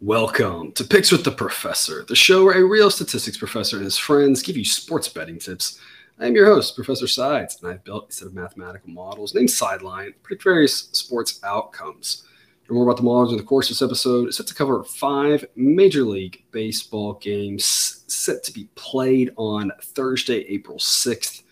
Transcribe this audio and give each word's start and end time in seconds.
Welcome 0.00 0.72
to 0.72 0.84
Picks 0.84 1.12
with 1.12 1.22
the 1.22 1.30
Professor, 1.30 2.04
the 2.08 2.16
show 2.16 2.44
where 2.44 2.60
a 2.60 2.64
real 2.64 2.90
statistics 2.90 3.36
professor 3.36 3.76
and 3.76 3.84
his 3.84 3.96
friends 3.96 4.42
give 4.42 4.56
you 4.56 4.64
sports 4.64 5.08
betting 5.08 5.38
tips. 5.38 5.78
I 6.18 6.26
am 6.26 6.34
your 6.34 6.46
host, 6.46 6.74
Professor 6.74 7.06
Sides, 7.06 7.58
and 7.62 7.70
I've 7.70 7.84
built 7.84 8.10
a 8.10 8.12
set 8.12 8.26
of 8.26 8.34
mathematical 8.34 8.90
models 8.90 9.34
named 9.34 9.50
Sideline 9.50 10.14
to 10.14 10.18
predict 10.20 10.42
various 10.42 10.88
sports 10.92 11.38
outcomes. 11.44 12.24
Learn 12.68 12.76
more 12.76 12.84
about 12.84 12.98
the 12.98 13.02
models 13.02 13.32
in 13.32 13.38
the 13.38 13.44
course 13.44 13.70
of 13.70 13.76
this 13.76 13.82
episode. 13.82 14.28
It's 14.28 14.36
set 14.36 14.46
to 14.48 14.54
cover 14.54 14.84
five 14.84 15.42
Major 15.56 16.02
League 16.02 16.44
Baseball 16.50 17.14
games 17.14 18.04
set 18.08 18.42
to 18.44 18.52
be 18.52 18.68
played 18.74 19.32
on 19.36 19.72
Thursday, 19.80 20.40
April 20.48 20.76
6th, 20.76 21.44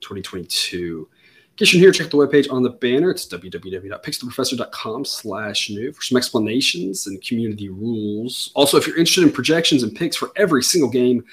2022. 0.00 1.08
Get 1.56 1.72
you 1.72 1.78
here, 1.78 1.92
check 1.92 2.10
the 2.10 2.16
webpage 2.16 2.50
on 2.50 2.64
the 2.64 2.70
banner. 2.70 3.12
It's 3.12 3.28
www.pickstheprofessor.com 3.28 5.04
slash 5.04 5.70
new 5.70 5.92
for 5.92 6.02
some 6.02 6.16
explanations 6.16 7.06
and 7.06 7.22
community 7.22 7.68
rules. 7.68 8.50
Also, 8.56 8.76
if 8.76 8.88
you're 8.88 8.98
interested 8.98 9.22
in 9.22 9.30
projections 9.30 9.84
and 9.84 9.94
picks 9.94 10.16
for 10.16 10.32
every 10.34 10.64
single 10.64 10.90
game, 10.90 11.24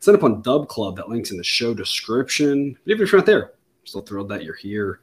sign 0.00 0.14
up 0.14 0.24
on 0.24 0.42
Dub 0.42 0.68
Club. 0.68 0.96
That 0.96 1.08
link's 1.08 1.30
in 1.30 1.38
the 1.38 1.44
show 1.44 1.72
description. 1.72 2.76
But 2.84 2.90
even 2.92 3.04
if 3.04 3.12
you're 3.12 3.20
not 3.20 3.26
there, 3.26 3.52
I'm 3.84 4.02
thrilled 4.02 4.28
that 4.28 4.44
you're 4.44 4.54
here. 4.54 5.00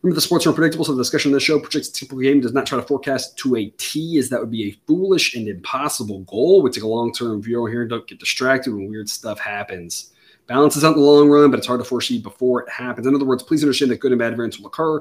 Remember, 0.00 0.14
the 0.14 0.20
sports 0.20 0.46
are 0.46 0.50
unpredictable, 0.50 0.84
so 0.84 0.92
the 0.92 1.00
discussion 1.00 1.30
of 1.30 1.34
this 1.34 1.42
show 1.42 1.60
projects 1.60 1.88
a 1.88 1.92
typical 1.92 2.20
game 2.20 2.40
does 2.40 2.52
not 2.52 2.66
try 2.66 2.78
to 2.78 2.86
forecast 2.86 3.36
to 3.38 3.56
a 3.56 3.66
T, 3.78 4.18
as 4.18 4.28
that 4.30 4.40
would 4.40 4.50
be 4.50 4.68
a 4.68 4.76
foolish 4.86 5.34
and 5.34 5.48
impossible 5.48 6.20
goal. 6.20 6.62
We 6.62 6.70
take 6.70 6.82
a 6.82 6.88
long-term 6.88 7.42
view 7.42 7.66
here 7.66 7.82
and 7.82 7.90
don't 7.90 8.06
get 8.06 8.18
distracted 8.18 8.74
when 8.74 8.88
weird 8.88 9.08
stuff 9.08 9.38
happens 9.38 10.12
balances 10.46 10.84
out 10.84 10.94
in 10.94 11.00
the 11.00 11.06
long 11.06 11.28
run, 11.28 11.50
but 11.50 11.58
it's 11.58 11.66
hard 11.66 11.80
to 11.80 11.84
foresee 11.84 12.20
before 12.20 12.62
it 12.62 12.68
happens. 12.68 13.06
In 13.06 13.14
other 13.14 13.24
words, 13.24 13.42
please 13.42 13.62
understand 13.62 13.90
that 13.90 14.00
good 14.00 14.12
and 14.12 14.18
bad 14.18 14.36
variance 14.36 14.58
will 14.58 14.66
occur. 14.66 15.00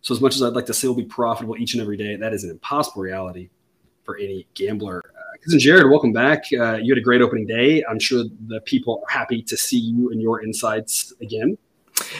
So, 0.00 0.14
as 0.14 0.20
much 0.20 0.34
as 0.34 0.42
I'd 0.42 0.54
like 0.54 0.66
to 0.66 0.74
say 0.74 0.88
we'll 0.88 0.96
be 0.96 1.04
profitable 1.04 1.56
each 1.56 1.74
and 1.74 1.80
every 1.80 1.96
day, 1.96 2.16
that 2.16 2.32
is 2.32 2.44
an 2.44 2.50
impossible 2.50 3.02
reality 3.02 3.50
for 4.04 4.16
any 4.16 4.46
gambler. 4.54 5.00
Uh, 5.16 5.38
Cousin 5.44 5.60
Jared, 5.60 5.88
welcome 5.88 6.12
back. 6.12 6.44
Uh, 6.52 6.74
you 6.74 6.92
had 6.92 6.98
a 6.98 7.02
great 7.02 7.22
opening 7.22 7.46
day. 7.46 7.84
I'm 7.88 8.00
sure 8.00 8.24
the 8.48 8.60
people 8.62 9.04
are 9.06 9.12
happy 9.12 9.42
to 9.42 9.56
see 9.56 9.78
you 9.78 10.10
and 10.10 10.20
your 10.20 10.42
insights 10.42 11.12
again. 11.20 11.56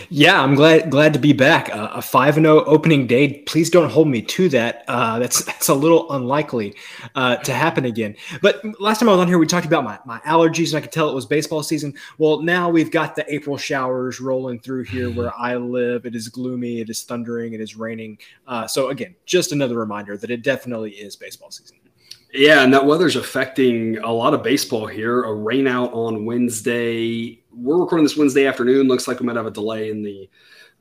Yeah, 0.08 0.40
I'm 0.40 0.54
glad 0.54 0.90
glad 0.90 1.12
to 1.14 1.18
be 1.18 1.32
back. 1.32 1.74
Uh, 1.74 1.90
a 1.92 2.02
five 2.02 2.36
and 2.36 2.44
zero 2.44 2.60
oh 2.60 2.64
opening 2.64 3.06
day. 3.06 3.42
Please 3.46 3.70
don't 3.70 3.90
hold 3.90 4.08
me 4.08 4.22
to 4.22 4.48
that. 4.50 4.84
Uh, 4.88 5.18
that's 5.18 5.44
that's 5.44 5.68
a 5.68 5.74
little 5.74 6.10
unlikely 6.12 6.74
uh, 7.14 7.36
to 7.36 7.52
happen 7.52 7.84
again. 7.84 8.16
But 8.40 8.62
last 8.80 9.00
time 9.00 9.08
I 9.08 9.12
was 9.12 9.20
on 9.20 9.28
here, 9.28 9.38
we 9.38 9.46
talked 9.46 9.66
about 9.66 9.84
my 9.84 9.98
my 10.04 10.18
allergies, 10.20 10.68
and 10.68 10.76
I 10.76 10.80
could 10.80 10.92
tell 10.92 11.08
it 11.08 11.14
was 11.14 11.26
baseball 11.26 11.62
season. 11.62 11.94
Well, 12.18 12.42
now 12.42 12.70
we've 12.70 12.90
got 12.90 13.16
the 13.16 13.32
April 13.32 13.56
showers 13.56 14.20
rolling 14.20 14.60
through 14.60 14.84
here 14.84 15.10
where 15.10 15.32
I 15.38 15.56
live. 15.56 16.06
It 16.06 16.14
is 16.14 16.28
gloomy. 16.28 16.80
It 16.80 16.90
is 16.90 17.02
thundering. 17.02 17.52
It 17.52 17.60
is 17.60 17.76
raining. 17.76 18.18
Uh, 18.46 18.66
so 18.66 18.88
again, 18.90 19.14
just 19.26 19.52
another 19.52 19.76
reminder 19.76 20.16
that 20.16 20.30
it 20.30 20.42
definitely 20.42 20.92
is 20.92 21.16
baseball 21.16 21.50
season. 21.50 21.78
Yeah, 22.34 22.62
and 22.62 22.72
that 22.72 22.86
weather's 22.86 23.16
affecting 23.16 23.98
a 23.98 24.10
lot 24.10 24.32
of 24.32 24.42
baseball 24.42 24.86
here. 24.86 25.24
A 25.24 25.28
rainout 25.28 25.92
on 25.94 26.24
Wednesday 26.24 27.41
we're 27.54 27.78
recording 27.78 28.04
this 28.04 28.16
Wednesday 28.16 28.46
afternoon. 28.46 28.88
Looks 28.88 29.06
like 29.06 29.20
we 29.20 29.26
might 29.26 29.36
have 29.36 29.46
a 29.46 29.50
delay 29.50 29.90
in 29.90 30.02
the, 30.02 30.28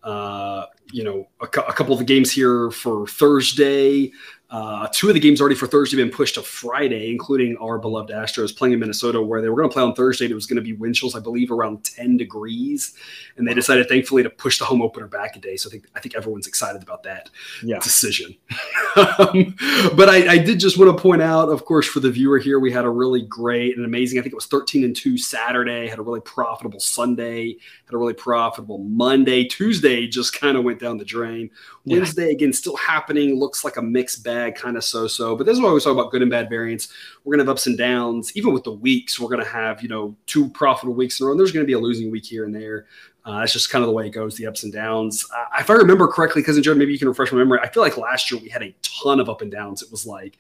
uh, 0.03 0.66
you 0.91 1.03
know, 1.03 1.28
a, 1.41 1.45
a, 1.45 1.73
couple 1.73 1.94
of 1.94 2.00
the 2.00 2.05
games 2.05 2.31
here 2.31 2.72
for 2.72 3.08
Thursday. 3.08 4.11
Uh, 4.52 4.85
two 4.91 5.07
of 5.07 5.13
the 5.13 5.19
games 5.19 5.39
already 5.39 5.55
for 5.55 5.66
Thursday 5.66 5.95
been 5.95 6.09
pushed 6.09 6.35
to 6.35 6.41
Friday, 6.41 7.09
including 7.09 7.55
our 7.57 7.80
beloved 7.80 8.09
Astros 8.09 8.55
playing 8.55 8.73
in 8.73 8.80
Minnesota, 8.81 9.21
where 9.21 9.41
they 9.41 9.47
were 9.47 9.55
going 9.55 9.69
to 9.69 9.73
play 9.73 9.81
on 9.81 9.95
Thursday. 9.95 10.25
It 10.25 10.33
was 10.33 10.45
going 10.45 10.57
to 10.57 10.61
be 10.61 10.73
wind 10.73 10.94
chills, 10.94 11.16
I 11.16 11.21
believe, 11.21 11.52
around 11.52 11.85
10 11.85 12.17
degrees, 12.17 12.94
and 13.38 13.47
they 13.47 13.53
decided, 13.53 13.88
thankfully, 13.88 14.23
to 14.23 14.29
push 14.29 14.59
the 14.59 14.66
home 14.66 14.81
opener 14.81 15.07
back 15.07 15.38
a 15.38 15.39
day. 15.39 15.55
So 15.55 15.69
I 15.69 15.72
think 15.72 15.88
I 15.95 16.02
think 16.02 16.16
everyone's 16.16 16.47
excited 16.47 16.83
about 16.83 17.03
that 17.03 17.29
yeah. 17.63 17.79
decision. 17.79 18.35
um, 18.97 19.55
but 19.95 20.09
I, 20.09 20.33
I, 20.33 20.38
did 20.38 20.59
just 20.59 20.77
want 20.77 20.95
to 20.95 21.01
point 21.01 21.22
out, 21.22 21.47
of 21.47 21.63
course, 21.63 21.88
for 21.88 22.01
the 22.01 22.11
viewer 22.11 22.38
here, 22.38 22.59
we 22.59 22.73
had 22.73 22.84
a 22.84 22.90
really 22.90 23.22
great 23.22 23.78
and 23.78 23.85
amazing. 23.85 24.19
I 24.19 24.22
think 24.22 24.34
it 24.34 24.35
was 24.35 24.47
13 24.47 24.84
and 24.84 24.94
two 24.94 25.17
Saturday. 25.17 25.88
Had 25.88 26.00
a 26.00 26.03
really 26.03 26.19
profitable 26.22 26.81
Sunday. 26.81 27.56
Had 27.85 27.94
a 27.94 27.97
really 27.97 28.13
profitable 28.13 28.79
Monday. 28.79 29.45
Tuesday 29.45 30.07
just 30.07 30.38
kind 30.38 30.57
of 30.57 30.66
went 30.66 30.79
down 30.79 30.97
the 30.97 31.06
drain. 31.06 31.50
Yeah. 31.85 31.97
Wednesday 31.97 32.31
again, 32.31 32.51
still 32.51 32.75
happening. 32.75 33.40
Looks 33.40 33.63
like 33.63 33.78
a 33.78 33.81
mixed 33.81 34.25
bag 34.25 34.41
bad, 34.41 34.56
kind 34.56 34.78
of 34.78 34.84
so 34.84 35.07
so. 35.07 35.35
But 35.35 35.46
this 35.46 35.56
is 35.56 35.62
why 35.62 35.72
we 35.72 35.79
talk 35.79 35.94
about 35.94 36.12
good 36.12 36.22
and 36.22 36.31
bad 36.31 36.50
variance. 36.50 36.90
We're 37.24 37.35
going 37.35 37.46
to 37.46 37.50
have 37.50 37.56
ups 37.56 37.68
and 37.68 37.78
downs. 37.78 38.35
Even 38.35 38.53
with 38.53 38.63
the 38.63 38.72
weeks, 38.72 39.19
we're 39.19 39.29
going 39.29 39.44
to 39.44 39.50
have, 39.50 39.81
you 39.81 39.90
know, 39.90 40.16
two 40.25 40.50
profitable 40.50 40.96
weeks 40.96 41.19
in 41.19 41.24
a 41.24 41.28
row. 41.28 41.34
And 41.34 41.40
there's 41.40 41.52
going 41.52 41.63
to 41.63 41.68
be 41.68 41.74
a 41.74 41.79
losing 41.79 42.12
week 42.12 42.25
here 42.25 42.46
and 42.46 42.53
there. 42.53 42.85
Uh, 43.24 43.40
that's 43.40 43.53
just 43.53 43.69
kind 43.69 43.84
of 43.84 43.88
the 43.88 43.94
way 43.94 44.07
it 44.07 44.12
goes, 44.12 44.35
the 44.35 44.47
ups 44.47 44.63
and 44.63 44.74
downs. 44.74 45.28
Uh, 45.35 45.46
if 45.59 45.69
I 45.69 45.74
remember 45.74 46.07
correctly, 46.07 46.41
because 46.41 46.59
Jared, 46.59 46.79
maybe 46.79 46.91
you 46.91 47.00
can 47.00 47.07
refresh 47.07 47.31
my 47.31 47.38
memory. 47.38 47.59
I 47.62 47.69
feel 47.69 47.84
like 47.84 47.97
last 47.97 48.31
year 48.31 48.41
we 48.41 48.50
had 48.50 48.63
a 48.63 48.75
ton 48.81 49.19
of 49.19 49.29
up 49.29 49.41
and 49.41 49.52
downs. 49.52 49.84
It 49.84 49.91
was 49.91 50.07
like 50.07 50.38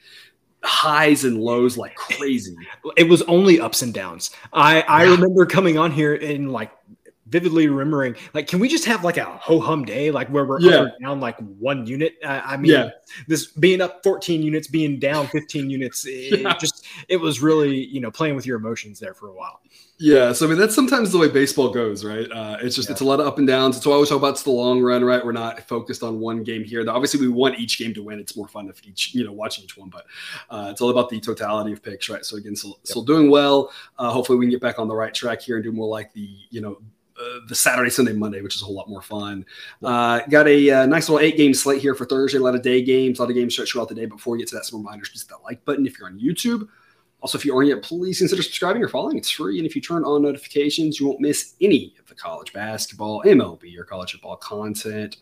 highs 0.63 1.23
and 1.23 1.39
lows 1.39 1.77
like 1.77 1.95
crazy. 1.95 2.55
It 2.97 3.07
was 3.07 3.21
only 3.23 3.59
ups 3.59 3.81
and 3.83 3.93
downs. 3.93 4.31
I 4.53 4.81
I 4.81 5.03
remember 5.03 5.45
coming 5.45 5.77
on 5.77 5.91
here 5.91 6.15
in 6.15 6.49
like 6.49 6.71
vividly 7.31 7.67
remembering 7.67 8.13
like 8.33 8.45
can 8.45 8.59
we 8.59 8.67
just 8.67 8.83
have 8.83 9.05
like 9.05 9.15
a 9.15 9.23
ho 9.23 9.59
hum 9.59 9.85
day 9.85 10.11
like 10.11 10.27
where 10.27 10.45
we're 10.45 10.59
yeah. 10.59 10.87
down 11.01 11.19
like 11.21 11.37
one 11.57 11.87
unit? 11.87 12.15
Uh, 12.23 12.41
i 12.45 12.57
mean 12.57 12.71
yeah. 12.71 12.89
this 13.27 13.47
being 13.47 13.79
up 13.79 14.03
14 14.03 14.43
units 14.43 14.67
being 14.67 14.99
down 14.99 15.27
15 15.31 15.69
units 15.69 16.05
it 16.05 16.41
yeah. 16.41 16.57
just 16.57 16.85
it 17.07 17.17
was 17.17 17.41
really 17.41 17.85
you 17.85 18.01
know 18.01 18.11
playing 18.11 18.35
with 18.35 18.45
your 18.45 18.57
emotions 18.57 18.99
there 18.99 19.13
for 19.13 19.29
a 19.29 19.33
while. 19.33 19.61
Yeah 19.97 20.33
so 20.33 20.45
i 20.45 20.49
mean 20.49 20.57
that's 20.57 20.75
sometimes 20.75 21.11
the 21.11 21.17
way 21.17 21.29
baseball 21.29 21.69
goes 21.69 22.03
right? 22.03 22.29
Uh, 22.29 22.57
it's 22.61 22.75
just 22.75 22.89
it's 22.89 23.01
a 23.01 23.05
lot 23.05 23.21
of 23.21 23.27
up 23.27 23.37
and 23.37 23.47
downs. 23.47 23.77
It's 23.77 23.85
always 23.85 24.09
talk 24.09 24.17
about 24.17 24.31
it's 24.31 24.43
the 24.43 24.51
long 24.51 24.81
run 24.81 25.03
right? 25.03 25.23
We're 25.23 25.31
not 25.31 25.61
focused 25.67 26.03
on 26.03 26.19
one 26.19 26.43
game 26.43 26.65
here. 26.65 26.83
Obviously 26.89 27.21
we 27.21 27.29
want 27.29 27.57
each 27.59 27.79
game 27.79 27.93
to 27.93 28.03
win. 28.03 28.19
It's 28.19 28.35
more 28.35 28.49
fun 28.49 28.67
if 28.67 28.85
each 28.85 29.15
you 29.15 29.23
know 29.23 29.31
watching 29.31 29.63
each 29.63 29.77
one 29.77 29.89
but 29.89 30.05
uh, 30.49 30.67
it's 30.71 30.81
all 30.81 30.89
about 30.89 31.09
the 31.09 31.21
totality 31.21 31.71
of 31.71 31.81
picks 31.81 32.09
right? 32.09 32.25
So 32.25 32.35
again 32.35 32.57
still, 32.57 32.71
yep. 32.71 32.87
still 32.87 33.03
doing 33.03 33.29
well. 33.29 33.71
Uh, 33.97 34.11
hopefully 34.11 34.37
we 34.37 34.45
can 34.45 34.51
get 34.51 34.61
back 34.61 34.79
on 34.79 34.89
the 34.89 34.95
right 34.95 35.13
track 35.13 35.39
here 35.39 35.55
and 35.55 35.63
do 35.63 35.71
more 35.71 35.87
like 35.87 36.11
the 36.13 36.27
you 36.49 36.59
know 36.59 36.77
the 37.47 37.55
Saturday, 37.55 37.89
Sunday, 37.89 38.13
Monday, 38.13 38.41
which 38.41 38.55
is 38.55 38.61
a 38.61 38.65
whole 38.65 38.75
lot 38.75 38.89
more 38.89 39.01
fun. 39.01 39.45
Uh, 39.83 40.21
got 40.29 40.47
a 40.47 40.69
uh, 40.69 40.85
nice 40.85 41.09
little 41.09 41.25
eight 41.25 41.37
game 41.37 41.53
slate 41.53 41.81
here 41.81 41.95
for 41.95 42.05
Thursday. 42.05 42.37
A 42.37 42.41
lot 42.41 42.55
of 42.55 42.61
day 42.61 42.81
games, 42.81 43.19
a 43.19 43.21
lot 43.21 43.29
of 43.29 43.35
games 43.35 43.55
throughout 43.55 43.89
the 43.89 43.95
day. 43.95 44.05
Before 44.05 44.33
we 44.33 44.39
get 44.39 44.47
to 44.49 44.55
that, 44.55 44.65
some 44.65 44.79
reminders: 44.79 45.09
just 45.09 45.29
hit 45.29 45.35
that 45.35 45.43
like 45.43 45.63
button 45.65 45.85
if 45.85 45.97
you're 45.97 46.07
on 46.07 46.19
YouTube. 46.19 46.67
Also, 47.21 47.37
if 47.37 47.45
you 47.45 47.55
aren't 47.55 47.69
yet, 47.69 47.83
please 47.83 48.17
consider 48.17 48.41
subscribing 48.41 48.81
or 48.83 48.89
following. 48.89 49.17
It's 49.17 49.29
free, 49.29 49.57
and 49.57 49.67
if 49.67 49.75
you 49.75 49.81
turn 49.81 50.03
on 50.03 50.23
notifications, 50.23 50.99
you 50.99 51.07
won't 51.07 51.19
miss 51.19 51.53
any 51.61 51.93
of 51.99 52.07
the 52.07 52.15
college 52.15 52.51
basketball, 52.51 53.23
MLB, 53.23 53.77
or 53.77 53.83
college 53.83 54.13
football 54.13 54.37
content 54.37 55.17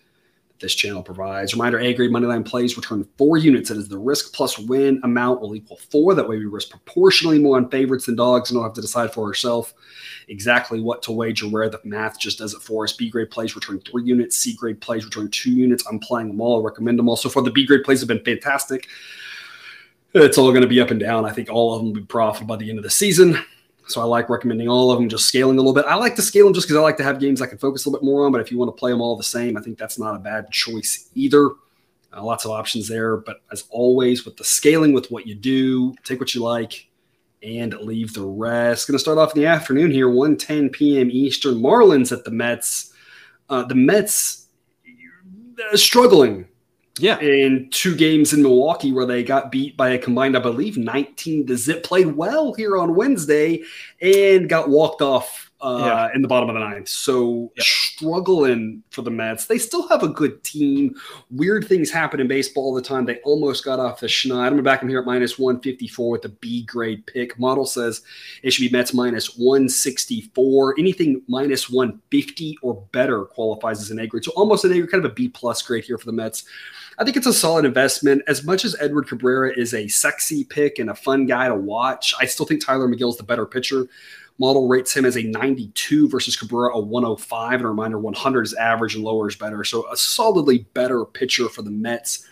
this 0.59 0.75
channel 0.75 1.02
provides. 1.02 1.53
Reminder 1.53 1.80
A 1.80 1.94
grade 1.94 2.12
moneyline 2.12 2.46
plays 2.46 2.75
return 2.75 3.08
four 3.18 3.38
units. 3.38 3.70
That 3.70 3.78
is 3.78 3.88
the 3.88 3.97
risk 3.97 4.34
plus 4.34 4.59
win 4.59 5.00
amount 5.03 5.42
will 5.42 5.56
equal 5.56 5.80
four. 5.90 6.14
That 6.14 6.28
way 6.28 6.38
we 6.38 6.46
risk 6.46 6.70
proportionally 6.70 7.40
more 7.40 7.58
on 7.58 7.70
favorites 7.70 8.06
than 8.06 8.16
dogs 8.16 8.50
and 8.50 8.58
don't 8.58 8.64
have 8.64 8.74
to 8.74 8.81
decide 8.81 9.14
for 9.14 9.25
ourselves 9.25 9.74
exactly 10.28 10.81
what 10.81 11.02
to 11.03 11.12
wager 11.12 11.47
where. 11.47 11.70
The 11.70 11.80
math 11.84 12.20
just 12.20 12.40
does 12.40 12.53
it 12.53 12.62
for 12.62 12.84
us. 12.84 12.94
B 12.94 13.09
grade 13.09 13.31
plays 13.31 13.56
return 13.56 13.81
three 13.81 14.03
units. 14.03 14.38
C 14.38 14.53
grade 14.53 14.81
plays 14.81 15.06
return 15.06 15.30
two 15.30 15.52
units. 15.52 15.86
I'm 15.88 16.00
playing 16.00 16.28
them 16.28 16.42
all. 16.42 16.62
I 16.62 16.66
recommend 16.66 17.00
them 17.00 17.09
all. 17.09 17.16
So 17.16 17.30
far, 17.30 17.44
the 17.44 17.52
B 17.52 17.66
grade 17.66 17.84
plays 17.84 18.02
have 18.02 18.08
been 18.08 18.24
fantastic. 18.24 18.88
It's 20.14 20.38
all 20.38 20.50
going 20.50 20.64
to 20.64 20.68
be 20.68 20.81
up 20.81 20.91
and 20.91 21.00
down. 21.00 21.26
I 21.26 21.31
think 21.31 21.50
all 21.50 21.74
of 21.74 21.80
them 21.80 21.94
will 21.94 22.02
be 22.02 22.06
profitable 22.06 22.56
by 22.56 22.58
the 22.58 22.70
end 22.70 22.80
of 22.80 22.84
the 22.84 22.90
season. 22.90 23.38
So 23.89 24.01
I 24.01 24.03
like 24.03 24.29
recommending 24.29 24.67
all 24.67 24.91
of 24.91 25.00
them, 25.00 25.09
just 25.09 25.27
scaling 25.27 25.57
a 25.57 25.61
little 25.61 25.73
bit. 25.73 25.85
I 25.85 25.95
like 25.95 26.16
to 26.16 26.22
scale 26.22 26.45
them 26.45 26.53
just 26.53 26.67
because 26.67 26.77
I 26.77 26.81
like 26.81 26.97
to 26.97 27.03
have 27.03 27.19
games 27.19 27.41
I 27.41 27.47
can 27.47 27.57
focus 27.57 27.85
a 27.85 27.89
little 27.89 28.00
bit 28.00 28.05
more 28.05 28.25
on. 28.25 28.31
But 28.31 28.41
if 28.41 28.51
you 28.51 28.57
want 28.59 28.75
to 28.75 28.79
play 28.79 28.91
them 28.91 29.01
all 29.01 29.17
the 29.17 29.23
same, 29.23 29.57
I 29.57 29.61
think 29.61 29.79
that's 29.79 29.97
not 29.97 30.16
a 30.16 30.19
bad 30.19 30.51
choice 30.51 31.09
either. 31.16 31.50
Uh, 32.16 32.23
lots 32.23 32.45
of 32.45 32.51
options 32.51 32.88
there. 32.88 33.17
But 33.17 33.41
as 33.51 33.66
always, 33.72 34.25
with 34.25 34.38
the 34.38 34.44
scaling 34.44 34.94
with 34.94 35.09
what 35.09 35.25
you 35.25 35.33
do, 35.33 35.95
take 36.03 36.19
what 36.19 36.35
you 36.35 36.44
like 36.44 36.88
and 37.41 37.73
leave 37.79 38.13
the 38.13 38.25
rest. 38.25 38.88
Going 38.88 38.95
to 38.95 38.99
start 38.99 39.17
off 39.17 39.35
in 39.35 39.41
the 39.41 39.47
afternoon 39.47 39.91
here, 39.91 40.07
1:10 40.07 40.72
p.m. 40.72 41.09
Eastern. 41.09 41.55
Marlins 41.55 42.11
at 42.11 42.23
the 42.23 42.31
Mets. 42.31 42.94
Uh, 43.49 43.64
the 43.64 43.75
Mets 43.75 44.47
uh, 45.72 45.78
struggling 45.78 46.47
yeah. 46.97 47.20
In 47.20 47.70
two 47.72 47.96
games 47.96 48.34
in 48.34 48.41
Milwaukee 48.41 48.91
where 48.91 49.06
they 49.06 49.24
got 49.24 49.52
beat 49.52 49.78
by 49.78 49.90
a 49.90 49.97
combined, 49.97 50.36
I 50.36 50.40
believe, 50.40 50.78
19 50.78 51.47
to 51.47 51.58
zip, 51.58 51.84
played 51.84 52.16
well 52.16 52.53
here 52.53 52.78
on 52.78 52.96
Wednesday 52.96 53.62
and 54.02 54.50
got 54.50 54.70
walked 54.70 55.02
off 55.02 55.48
uh, 55.61 55.82
yeah. 55.84 56.16
in 56.16 56.22
the 56.22 56.28
bottom 56.28 56.50
of 56.50 56.53
the 56.53 56.59
ninth. 56.59 56.88
So 56.88 57.52
yeah. 57.56 57.64
struggling 57.64 58.84
for 58.91 59.02
the 59.02 59.11
Mets. 59.11 59.47
They 59.47 59.58
still 59.58 59.88
have 59.90 60.03
a 60.03 60.08
good 60.08 60.44
team. 60.44 60.96
Weird 61.32 61.67
things 61.67 61.91
happen 61.91 62.20
in 62.20 62.28
baseball 62.28 62.66
all 62.66 62.73
the 62.73 62.82
time. 62.82 63.06
They 63.06 63.17
almost 63.20 63.66
got 63.66 63.79
off 63.79 64.00
the 64.00 64.08
schneid. 64.08 64.46
I'm 64.46 64.53
going 64.53 64.58
to 64.58 64.64
back 64.64 64.79
them 64.79 64.90
here 64.90 65.00
at 65.00 65.06
minus 65.06 65.38
154 65.38 66.09
with 66.11 66.22
the 66.22 66.29
B 66.29 66.64
grade 66.64 67.06
pick. 67.08 67.38
Model 67.38 67.66
says 67.66 68.02
it 68.44 68.52
should 68.52 68.70
be 68.70 68.76
Mets 68.76 68.94
minus 68.94 69.38
164. 69.38 70.76
Anything 70.79 71.22
minus 71.28 71.70
150 71.70 72.58
or 72.62 72.82
better 72.91 73.26
qualifies 73.26 73.82
as 73.82 73.91
an 73.91 74.00
A 74.00 74.08
grade. 74.08 74.23
So 74.23 74.32
almost 74.35 74.64
an 74.64 74.72
A 74.72 74.76
grade, 74.76 74.91
kind 74.91 75.03
of 75.03 75.12
a 75.12 75.14
B 75.14 75.28
plus 75.28 75.62
grade 75.62 75.84
here 75.84 75.97
for 75.97 76.05
the 76.05 76.14
Mets. 76.14 76.46
I 76.97 77.05
think 77.05 77.16
it's 77.16 77.28
a 77.28 77.34
solid 77.34 77.64
investment. 77.64 78.23
As 78.28 78.44
much 78.44 78.66
as 78.66 78.76
Edward 78.79 79.08
Cabrera 79.08 79.53
is 79.58 79.73
a 79.73 79.88
sexy 79.88 80.44
pick 80.44 80.79
and 80.79 80.90
a 80.90 80.96
fun 80.96 81.26
guy 81.26 81.47
to 81.47 81.55
watch, 81.55 82.14
I 82.20 82.26
still 82.26 82.46
think 82.46 82.64
Tylor 82.64 82.90
Megill's 82.90 83.16
the 83.16 83.23
better 83.23 83.46
pitcher. 83.46 83.88
Model 84.40 84.68
rates 84.68 84.96
him 84.96 85.06
as 85.06 85.18
a 85.18 85.24
92 85.24 86.08
versus 86.09 86.36
Cabrera 86.36 86.76
a 86.76 86.80
105. 86.80 87.53
And 87.53 87.66
a 87.66 87.68
reminder, 87.68 88.00
100 88.00 88.41
is 88.44 88.53
average 88.56 88.96
and 88.96 89.03
lower 89.03 89.28
is 89.28 89.36
better. 89.36 89.64
So 89.64 89.90
a 89.91 89.97
solidly 89.97 90.59
better 90.74 91.03
pitcher 91.06 91.50
for 91.50 91.62
the 91.62 91.72
Mets 91.72 92.26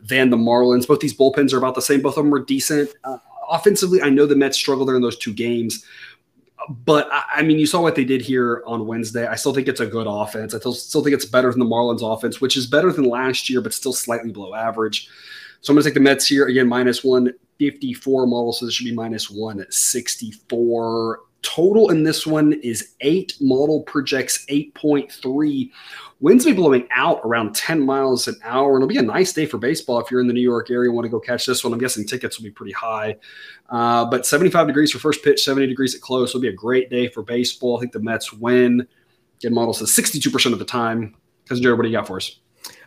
than 0.00 0.30
the 0.30 0.36
Marlins. 0.36 0.86
Both 0.86 1.00
these 1.00 1.16
bullpens 1.16 1.52
are 1.52 1.58
about 1.58 1.74
the 1.74 1.82
same. 1.82 2.02
Both 2.02 2.18
of 2.18 2.24
them 2.24 2.34
are 2.34 2.44
decent. 2.44 2.90
Uh, 3.04 3.18
offensively, 3.48 4.02
I 4.02 4.10
know 4.10 4.26
the 4.26 4.36
Mets 4.36 4.58
struggled 4.58 4.88
there 4.88 4.96
in 4.96 5.02
those 5.02 5.16
two 5.16 5.32
games. 5.32 5.84
But 6.68 7.08
I 7.12 7.42
mean, 7.42 7.58
you 7.58 7.66
saw 7.66 7.80
what 7.80 7.94
they 7.94 8.04
did 8.04 8.20
here 8.20 8.62
on 8.66 8.86
Wednesday. 8.86 9.26
I 9.26 9.36
still 9.36 9.54
think 9.54 9.68
it's 9.68 9.80
a 9.80 9.86
good 9.86 10.06
offense. 10.08 10.52
I 10.52 10.58
still 10.58 11.02
think 11.02 11.14
it's 11.14 11.24
better 11.24 11.50
than 11.50 11.60
the 11.60 11.66
Marlins 11.66 12.02
offense, 12.02 12.40
which 12.40 12.56
is 12.56 12.66
better 12.66 12.92
than 12.92 13.04
last 13.04 13.48
year, 13.48 13.60
but 13.60 13.72
still 13.72 13.92
slightly 13.92 14.32
below 14.32 14.52
average. 14.54 15.08
So 15.60 15.70
I'm 15.70 15.76
going 15.76 15.84
to 15.84 15.90
take 15.90 15.94
the 15.94 16.00
Mets 16.00 16.26
here 16.26 16.46
again, 16.46 16.66
minus 16.66 17.04
154 17.04 18.26
model. 18.26 18.52
So 18.52 18.66
this 18.66 18.74
should 18.74 18.84
be 18.84 18.94
minus 18.94 19.30
164. 19.30 21.20
Total 21.42 21.90
in 21.90 22.02
this 22.02 22.26
one 22.26 22.54
is 22.54 22.94
eight. 23.00 23.34
Model 23.40 23.82
projects 23.82 24.44
8.3. 24.46 25.70
Winds 26.20 26.44
will 26.44 26.52
be 26.52 26.56
blowing 26.56 26.88
out 26.94 27.20
around 27.24 27.54
10 27.54 27.80
miles 27.80 28.26
an 28.26 28.36
hour. 28.42 28.74
And 28.74 28.82
it'll 28.82 28.88
be 28.88 28.98
a 28.98 29.02
nice 29.02 29.32
day 29.32 29.46
for 29.46 29.58
baseball 29.58 30.00
if 30.00 30.10
you're 30.10 30.20
in 30.20 30.26
the 30.26 30.32
New 30.32 30.40
York 30.40 30.70
area 30.70 30.90
want 30.90 31.04
to 31.04 31.10
go 31.10 31.20
catch 31.20 31.46
this 31.46 31.62
one. 31.62 31.72
I'm 31.72 31.78
guessing 31.78 32.06
tickets 32.06 32.38
will 32.38 32.44
be 32.44 32.50
pretty 32.50 32.72
high. 32.72 33.16
Uh, 33.68 34.04
but 34.06 34.26
75 34.26 34.66
degrees 34.66 34.92
for 34.92 34.98
first 34.98 35.22
pitch, 35.22 35.44
70 35.44 35.66
degrees 35.66 35.94
at 35.94 36.00
close. 36.00 36.30
It'll 36.30 36.40
be 36.40 36.48
a 36.48 36.52
great 36.52 36.90
day 36.90 37.08
for 37.08 37.22
baseball. 37.22 37.76
I 37.76 37.80
think 37.80 37.92
the 37.92 38.00
Mets 38.00 38.32
win. 38.32 38.86
Get 39.40 39.52
model 39.52 39.74
says 39.74 39.90
62% 39.90 40.52
of 40.52 40.58
the 40.58 40.64
time. 40.64 41.14
Cousin 41.46 41.62
Jared, 41.62 41.78
what 41.78 41.82
do 41.82 41.90
you 41.90 41.96
got 41.96 42.06
for 42.06 42.16
us? 42.16 42.40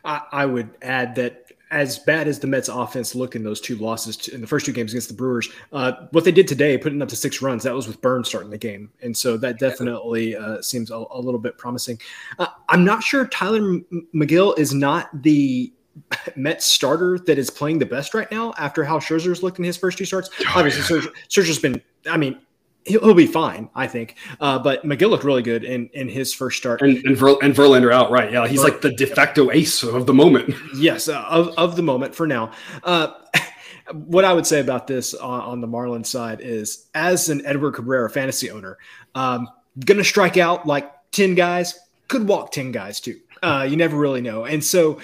I, 0.03 0.21
I 0.31 0.45
would 0.45 0.71
add 0.81 1.15
that 1.15 1.45
as 1.71 1.99
bad 1.99 2.27
as 2.27 2.39
the 2.39 2.47
Mets 2.47 2.67
offense 2.67 3.13
look 3.13 3.35
in 3.35 3.43
those 3.43 3.61
two 3.61 3.75
losses 3.75 4.17
to, 4.17 4.33
in 4.33 4.41
the 4.41 4.47
first 4.47 4.65
two 4.65 4.73
games 4.73 4.91
against 4.91 5.07
the 5.07 5.13
Brewers, 5.13 5.49
uh, 5.71 6.07
what 6.11 6.23
they 6.23 6.31
did 6.31 6.47
today, 6.47 6.77
putting 6.77 7.01
up 7.01 7.09
to 7.09 7.15
six 7.15 7.41
runs, 7.41 7.63
that 7.63 7.73
was 7.73 7.87
with 7.87 8.01
Burnes 8.01 8.27
starting 8.27 8.49
the 8.49 8.57
game, 8.57 8.91
and 9.01 9.15
so 9.15 9.37
that 9.37 9.59
definitely 9.59 10.35
uh, 10.35 10.61
seems 10.61 10.89
a, 10.91 10.95
a, 11.11 11.19
little 11.19 11.39
bit 11.39 11.57
promising. 11.57 11.99
Uh, 12.39 12.47
I'm 12.69 12.83
not 12.83 13.03
sure 13.03 13.25
Tylor 13.27 13.79
Megill 14.15 14.57
is 14.57 14.73
not 14.73 15.09
the 15.21 15.71
Mets 16.35 16.65
starter 16.65 17.19
that 17.19 17.37
is 17.37 17.49
playing 17.49 17.79
the 17.79 17.85
best 17.85 18.13
right 18.13 18.29
now 18.31 18.53
after 18.57 18.83
how 18.83 18.99
Scherzer's 18.99 19.43
looked 19.43 19.59
in 19.59 19.65
his 19.65 19.77
first 19.77 19.97
two 19.97 20.05
starts. 20.05 20.29
Oh, 20.39 20.53
Obviously, 20.55 20.99
yeah. 20.99 21.05
Scherzer's 21.29 21.59
been, 21.59 21.81
I 22.07 22.17
mean, 22.17 22.39
he'll, 22.85 23.01
he'll 23.01 23.13
be 23.13 23.27
fine, 23.27 23.69
I 23.75 23.87
think. 23.87 24.15
Uh, 24.39 24.59
but 24.59 24.83
Megill 24.83 25.09
looked 25.09 25.23
really 25.23 25.41
good 25.41 25.63
in, 25.63 25.89
in 25.93 26.07
his 26.07 26.33
first 26.33 26.57
start. 26.57 26.81
And 26.81 26.97
and, 27.05 27.17
Ver, 27.17 27.35
and 27.41 27.53
Verlander 27.53 27.93
out, 27.93 28.11
right? 28.11 28.31
Yeah, 28.31 28.47
he's 28.47 28.61
Ver- 28.61 28.69
like 28.69 28.81
the 28.81 28.91
de 28.91 29.05
facto 29.05 29.51
ace 29.51 29.83
of 29.83 30.05
the 30.05 30.13
moment. 30.13 30.55
Yes, 30.75 31.09
uh, 31.09 31.25
of, 31.27 31.49
of 31.57 31.75
the 31.75 31.81
moment 31.81 32.15
for 32.15 32.25
now. 32.25 32.51
Uh, 32.83 33.11
what 33.93 34.23
I 34.23 34.33
would 34.33 34.45
say 34.45 34.59
about 34.59 34.87
this 34.87 35.13
on, 35.13 35.41
on, 35.41 35.61
the 35.61 35.67
Marlins 35.67 36.05
side 36.05 36.41
is, 36.41 36.87
as 36.93 37.27
an 37.27 37.45
Edward 37.45 37.73
Cabrera 37.73 38.09
fantasy 38.09 38.49
owner, 38.49 38.77
um, 39.15 39.49
gonna 39.83 40.03
strike 40.03 40.37
out 40.37 40.65
like 40.65 40.91
ten 41.11 41.35
guys, 41.35 41.77
could 42.07 42.27
walk 42.27 42.51
ten 42.51 42.71
guys 42.71 43.01
too. 43.01 43.19
Uh, 43.41 43.67
you 43.69 43.75
never 43.75 43.97
really 43.97 44.21
know, 44.21 44.45
and 44.45 44.63
so 44.63 44.99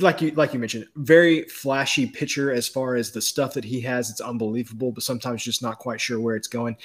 like 0.00 0.20
you 0.20 0.30
like 0.32 0.52
you 0.52 0.58
mentioned, 0.58 0.86
very 0.96 1.44
flashy 1.44 2.06
pitcher 2.06 2.52
as 2.52 2.68
far 2.68 2.94
as 2.94 3.10
the 3.10 3.22
stuff 3.22 3.54
that 3.54 3.64
he 3.64 3.80
has. 3.82 4.10
It's 4.10 4.20
unbelievable, 4.20 4.92
but 4.92 5.02
sometimes 5.02 5.44
just 5.44 5.62
not 5.62 5.78
quite 5.78 6.00
sure 6.00 6.20
where 6.20 6.36
it's 6.36 6.48
going. 6.48 6.76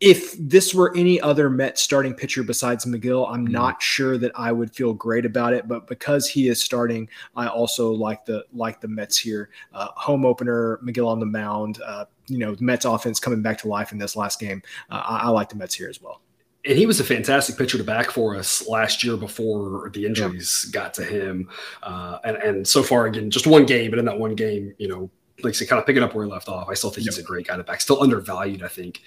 If 0.00 0.36
this 0.38 0.72
were 0.72 0.96
any 0.96 1.20
other 1.20 1.50
Met 1.50 1.76
starting 1.76 2.14
pitcher 2.14 2.44
besides 2.44 2.84
Megill, 2.84 3.28
I'm 3.28 3.44
mm-hmm. 3.44 3.52
not 3.52 3.82
sure 3.82 4.16
that 4.18 4.30
I 4.36 4.52
would 4.52 4.72
feel 4.72 4.94
great 4.94 5.26
about 5.26 5.52
it. 5.52 5.66
But 5.66 5.88
because 5.88 6.28
he 6.28 6.48
is 6.48 6.62
starting, 6.62 7.08
I 7.34 7.48
also 7.48 7.90
like 7.90 8.24
the 8.24 8.44
like 8.52 8.80
the 8.80 8.88
Mets 8.88 9.18
here. 9.18 9.50
Uh, 9.72 9.88
home 9.96 10.24
opener, 10.24 10.78
Megill 10.84 11.08
on 11.08 11.18
the 11.18 11.26
mound. 11.26 11.80
Uh, 11.84 12.04
you 12.28 12.38
know, 12.38 12.54
Mets 12.60 12.84
offense 12.84 13.18
coming 13.18 13.42
back 13.42 13.58
to 13.58 13.68
life 13.68 13.90
in 13.90 13.98
this 13.98 14.14
last 14.14 14.38
game. 14.38 14.62
Uh, 14.90 15.02
I, 15.04 15.16
I 15.24 15.28
like 15.28 15.48
the 15.48 15.56
Mets 15.56 15.74
here 15.74 15.88
as 15.88 16.00
well 16.00 16.20
and 16.64 16.76
he 16.76 16.86
was 16.86 17.00
a 17.00 17.04
fantastic 17.04 17.56
pitcher 17.56 17.78
to 17.78 17.84
back 17.84 18.10
for 18.10 18.36
us 18.36 18.66
last 18.68 19.04
year 19.04 19.16
before 19.16 19.90
the 19.94 20.04
injuries 20.04 20.66
yeah. 20.66 20.80
got 20.80 20.94
to 20.94 21.04
him. 21.04 21.48
Uh, 21.82 22.18
and, 22.24 22.36
and 22.36 22.68
so 22.68 22.82
far, 22.82 23.06
again, 23.06 23.30
just 23.30 23.46
one 23.46 23.64
game, 23.64 23.90
but 23.90 23.98
in 23.98 24.04
that 24.04 24.18
one 24.18 24.34
game, 24.34 24.74
you 24.78 24.88
know, 24.88 25.10
like 25.42 25.52
I 25.52 25.54
said, 25.54 25.68
kind 25.68 25.78
of 25.80 25.86
picking 25.86 26.02
up 26.02 26.14
where 26.14 26.24
he 26.24 26.30
left 26.30 26.48
off. 26.48 26.68
I 26.68 26.74
still 26.74 26.90
think 26.90 27.06
he's 27.06 27.18
a 27.18 27.22
great 27.22 27.46
guy 27.46 27.56
to 27.56 27.62
back. 27.62 27.80
Still 27.80 28.02
undervalued, 28.02 28.62
I 28.62 28.68
think. 28.68 29.02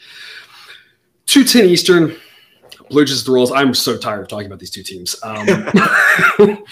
210 1.25 1.69
Eastern. 1.69 2.15
Blue 2.91 3.05
Jays 3.05 3.23
the 3.23 3.31
Royals. 3.31 3.51
I'm 3.51 3.73
so 3.73 3.97
tired 3.97 4.21
of 4.21 4.27
talking 4.27 4.45
about 4.45 4.59
these 4.59 4.69
two 4.69 4.83
teams. 4.83 5.15
Um, 5.23 5.47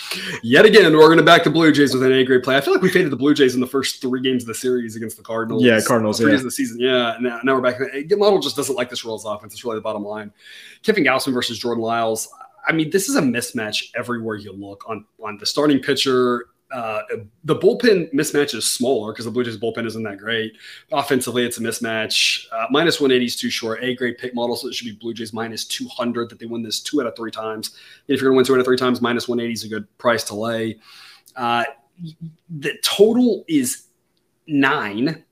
yet 0.44 0.66
again, 0.66 0.94
we're 0.94 1.08
going 1.08 1.18
to 1.18 1.24
back 1.24 1.44
the 1.44 1.50
Blue 1.50 1.72
Jays 1.72 1.94
with 1.94 2.04
an 2.04 2.12
A 2.12 2.24
grade 2.24 2.44
play. 2.44 2.58
I 2.58 2.62
feel 2.62 2.74
like 2.74 2.84
we 2.84 2.90
faded 2.90 3.12
the 3.12 3.18
Blue 3.18 3.34
Jays 3.34 3.56
in 3.56 3.62
the 3.62 3.68
first 3.68 4.02
three 4.02 4.22
games 4.22 4.44
of 4.44 4.48
the 4.48 4.54
series 4.54 4.96
against 4.96 5.18
the 5.18 5.24
Cardinals. 5.24 5.64
Yeah, 5.64 5.80
Cardinals. 5.86 6.20
Three 6.20 6.32
yeah. 6.32 6.38
of 6.38 6.44
the 6.44 6.52
season. 6.52 6.80
Yeah. 6.80 7.18
Now, 7.20 7.40
now 7.44 7.56
we're 7.56 7.62
back. 7.62 7.80
Model 8.18 8.40
just 8.40 8.56
doesn't 8.56 8.76
like 8.76 8.90
this 8.90 9.06
Royals 9.06 9.26
offense. 9.26 9.54
It's 9.54 9.64
really 9.64 9.78
the 9.78 9.82
bottom 9.82 10.04
line. 10.04 10.32
Kevin 10.84 11.04
Gausman 11.04 11.34
versus 11.34 11.58
Jordan 11.58 11.84
Lyles. 11.84 12.30
I 12.68 12.74
mean, 12.74 12.90
this 12.90 13.10
is 13.10 13.16
a 13.16 13.22
mismatch 13.22 13.92
everywhere 13.96 14.36
you 14.36 14.52
look 14.52 14.84
on 14.88 15.06
on 15.24 15.38
the 15.38 15.46
starting 15.46 15.80
pitcher 15.80 16.49
uh, 16.72 17.02
the 17.44 17.56
bullpen 17.56 18.14
mismatch 18.14 18.54
is 18.54 18.70
smaller 18.70 19.12
because 19.12 19.26
the 19.26 19.32
Blue 19.32 19.44
Jays 19.44 19.58
bullpen 19.58 19.86
isn't 19.86 20.04
that 20.04 20.18
great. 20.18 20.54
Offensively, 20.92 21.44
it's 21.44 21.58
a 21.58 21.62
mismatch. 21.62 22.46
Uh, 22.52 22.68
minus 22.70 23.00
180 23.02 23.26
is 23.26 23.36
too 23.36 23.50
short. 23.50 23.84
A 23.84 23.96
grade 23.96 24.18
pick 24.18 24.36
model, 24.36 24.56
so 24.56 24.68
it 24.68 24.76
should 24.76 24.86
be 24.86 24.92
Blue 24.92 25.14
Jays 25.14 25.34
minus 25.34 25.66
200 25.66 26.30
that 26.30 26.40
they 26.40 26.46
win 26.46 26.62
this 26.62 26.80
two 26.80 27.02
out 27.02 27.08
of 27.08 27.16
three 27.16 27.32
times. 27.32 27.70
And 28.08 28.16
if 28.16 28.22
you're 28.22 28.30
going 28.30 28.36
to 28.36 28.38
win 28.38 28.46
two 28.46 28.54
out 28.54 28.60
of 28.60 28.66
three 28.66 28.78
times, 28.78 29.02
minus 29.02 29.28
180 29.28 29.54
is 29.54 29.64
a 29.64 29.68
good 29.68 29.98
price 29.98 30.24
to 30.26 30.36
lay. 30.36 30.80
Uh, 31.36 31.64
the 32.50 32.78
total 32.84 33.46
is 33.48 33.86
nine. 34.48 35.24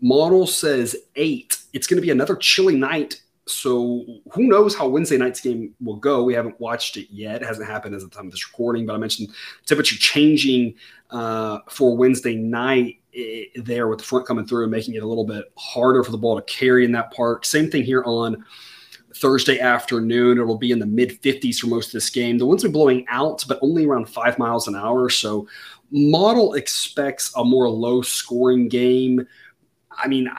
Model 0.00 0.46
says 0.46 0.96
eight. 1.16 1.58
It's 1.72 1.88
going 1.88 1.96
to 1.96 2.06
be 2.06 2.10
another 2.10 2.36
chilly 2.36 2.76
night 2.76 3.20
so 3.48 4.04
who 4.32 4.44
knows 4.44 4.74
how 4.74 4.86
Wednesday 4.88 5.16
night's 5.16 5.40
game 5.40 5.74
will 5.80 5.96
go? 5.96 6.22
We 6.22 6.34
haven't 6.34 6.60
watched 6.60 6.96
it 6.96 7.08
yet. 7.10 7.42
It 7.42 7.46
hasn't 7.46 7.66
happened 7.66 7.94
as 7.94 8.02
of 8.02 8.10
the 8.10 8.16
time 8.16 8.26
of 8.26 8.32
this 8.32 8.46
recording, 8.48 8.86
but 8.86 8.94
I 8.94 8.98
mentioned 8.98 9.30
temperature 9.66 9.96
changing 9.96 10.74
uh, 11.10 11.60
for 11.68 11.96
Wednesday 11.96 12.36
night 12.36 13.00
eh, 13.14 13.44
there 13.56 13.88
with 13.88 13.98
the 13.98 14.04
front 14.04 14.26
coming 14.26 14.46
through 14.46 14.64
and 14.64 14.70
making 14.70 14.94
it 14.94 15.02
a 15.02 15.06
little 15.06 15.24
bit 15.24 15.46
harder 15.56 16.04
for 16.04 16.10
the 16.10 16.18
ball 16.18 16.36
to 16.36 16.42
carry 16.42 16.84
in 16.84 16.92
that 16.92 17.12
park. 17.12 17.44
Same 17.44 17.70
thing 17.70 17.82
here 17.82 18.02
on 18.04 18.44
Thursday 19.16 19.58
afternoon. 19.58 20.38
It'll 20.38 20.58
be 20.58 20.70
in 20.70 20.78
the 20.78 20.86
mid 20.86 21.20
50s 21.22 21.58
for 21.58 21.66
most 21.68 21.88
of 21.88 21.92
this 21.92 22.10
game. 22.10 22.38
The 22.38 22.46
winds 22.46 22.64
are 22.64 22.68
blowing 22.68 23.06
out, 23.08 23.44
but 23.48 23.58
only 23.62 23.86
around 23.86 24.08
five 24.08 24.38
miles 24.38 24.68
an 24.68 24.76
hour. 24.76 25.08
So 25.08 25.48
model 25.90 26.54
expects 26.54 27.32
a 27.36 27.44
more 27.44 27.68
low 27.68 28.02
scoring 28.02 28.68
game. 28.68 29.26
I 29.90 30.06
mean, 30.06 30.30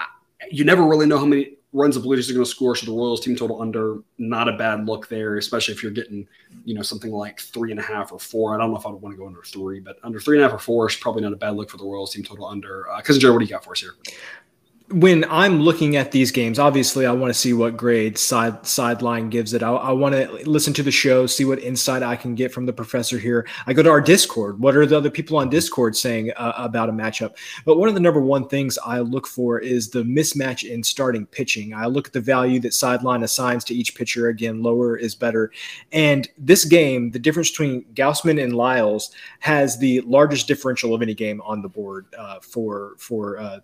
you 0.51 0.63
never 0.63 0.83
really 0.85 1.05
know 1.05 1.17
how 1.17 1.25
many 1.25 1.57
runs 1.71 1.95
the 1.95 2.01
Blue 2.01 2.15
Jays 2.15 2.29
are 2.29 2.33
going 2.33 2.45
to 2.45 2.49
score. 2.49 2.75
So 2.75 2.85
the 2.85 2.97
Royals 2.97 3.21
team 3.21 3.35
total 3.35 3.61
under, 3.61 3.99
not 4.17 4.49
a 4.49 4.53
bad 4.53 4.87
look 4.87 5.07
there, 5.07 5.37
especially 5.37 5.73
if 5.73 5.83
you're 5.83 5.91
getting, 5.91 6.27
you 6.65 6.73
know, 6.73 6.81
something 6.81 7.11
like 7.11 7.39
three 7.39 7.71
and 7.71 7.79
a 7.79 7.83
half 7.83 8.11
or 8.11 8.19
four. 8.19 8.55
I 8.55 8.57
don't 8.57 8.71
know 8.71 8.77
if 8.77 8.85
I 8.85 8.89
would 8.89 9.01
want 9.01 9.13
to 9.13 9.19
go 9.19 9.27
under 9.27 9.43
three, 9.43 9.79
but 9.79 9.97
under 10.03 10.19
three 10.19 10.37
and 10.37 10.45
a 10.45 10.47
half 10.47 10.55
or 10.55 10.59
four 10.59 10.89
is 10.89 10.95
probably 10.95 11.21
not 11.21 11.33
a 11.33 11.37
bad 11.37 11.55
look 11.55 11.69
for 11.69 11.77
the 11.77 11.83
Royals 11.83 12.13
team 12.13 12.23
total 12.23 12.47
under. 12.47 12.89
Uh, 12.89 13.01
Joe, 13.01 13.33
what 13.33 13.39
do 13.39 13.45
you 13.45 13.51
got 13.51 13.63
for 13.63 13.73
us 13.73 13.81
here? 13.81 13.93
When 14.91 15.23
I'm 15.25 15.61
looking 15.61 15.97
at 15.97 16.11
these 16.11 16.31
games, 16.31 16.57
obviously 16.57 17.05
I 17.05 17.11
want 17.11 17.31
to 17.31 17.39
see 17.39 17.53
what 17.53 17.77
grade 17.77 18.17
side 18.17 18.65
sideline 18.65 19.29
gives 19.29 19.53
it. 19.53 19.61
I, 19.61 19.69
I, 19.69 19.91
want 19.91 20.15
to 20.15 20.49
listen 20.49 20.73
to 20.73 20.81
the 20.81 20.89
show, 20.89 21.27
see 21.27 21.45
what 21.45 21.59
insight 21.59 22.01
I 22.01 22.15
can 22.15 22.33
get 22.33 22.51
from 22.51 22.65
the 22.65 22.73
professor 22.73 23.19
here. 23.19 23.45
I 23.67 23.73
go 23.73 23.83
to 23.83 23.89
our 23.91 24.01
Discord. 24.01 24.59
What 24.59 24.75
are 24.75 24.87
the 24.87 24.97
other 24.97 25.11
people 25.11 25.37
on 25.37 25.47
Discord 25.47 25.95
saying 25.95 26.31
uh, 26.35 26.53
about 26.55 26.89
a 26.89 26.91
matchup? 26.91 27.37
But 27.65 27.77
one 27.77 27.87
of 27.87 27.93
the 27.93 28.01
number 28.01 28.19
one 28.19 28.47
things 28.47 28.79
I 28.83 28.99
look 29.01 29.27
for 29.27 29.59
is 29.59 29.91
the 29.91 30.01
mismatch 30.01 30.67
in 30.67 30.81
starting 30.81 31.27
pitching. 31.27 31.75
I 31.75 31.85
look 31.85 32.07
at 32.07 32.13
the 32.13 32.21
value 32.21 32.59
that 32.61 32.73
sideline 32.73 33.21
assigns 33.21 33.63
to 33.65 33.75
each 33.75 33.93
pitcher. 33.93 34.29
Again, 34.29 34.63
lower 34.63 34.97
is 34.97 35.13
better. 35.13 35.51
And 35.91 36.27
this 36.35 36.65
game, 36.65 37.11
the 37.11 37.19
difference 37.19 37.51
between 37.51 37.83
Gausman 37.93 38.41
and 38.41 38.55
Lyles 38.55 39.11
has 39.39 39.77
the 39.77 40.01
largest 40.01 40.47
differential 40.47 40.95
of 40.95 41.03
any 41.03 41.13
game 41.13 41.41
on 41.41 41.61
the 41.61 41.69
board 41.69 42.07
uh, 42.17 42.39
for 42.39 42.95
for 42.97 43.37
uh, 43.37 43.59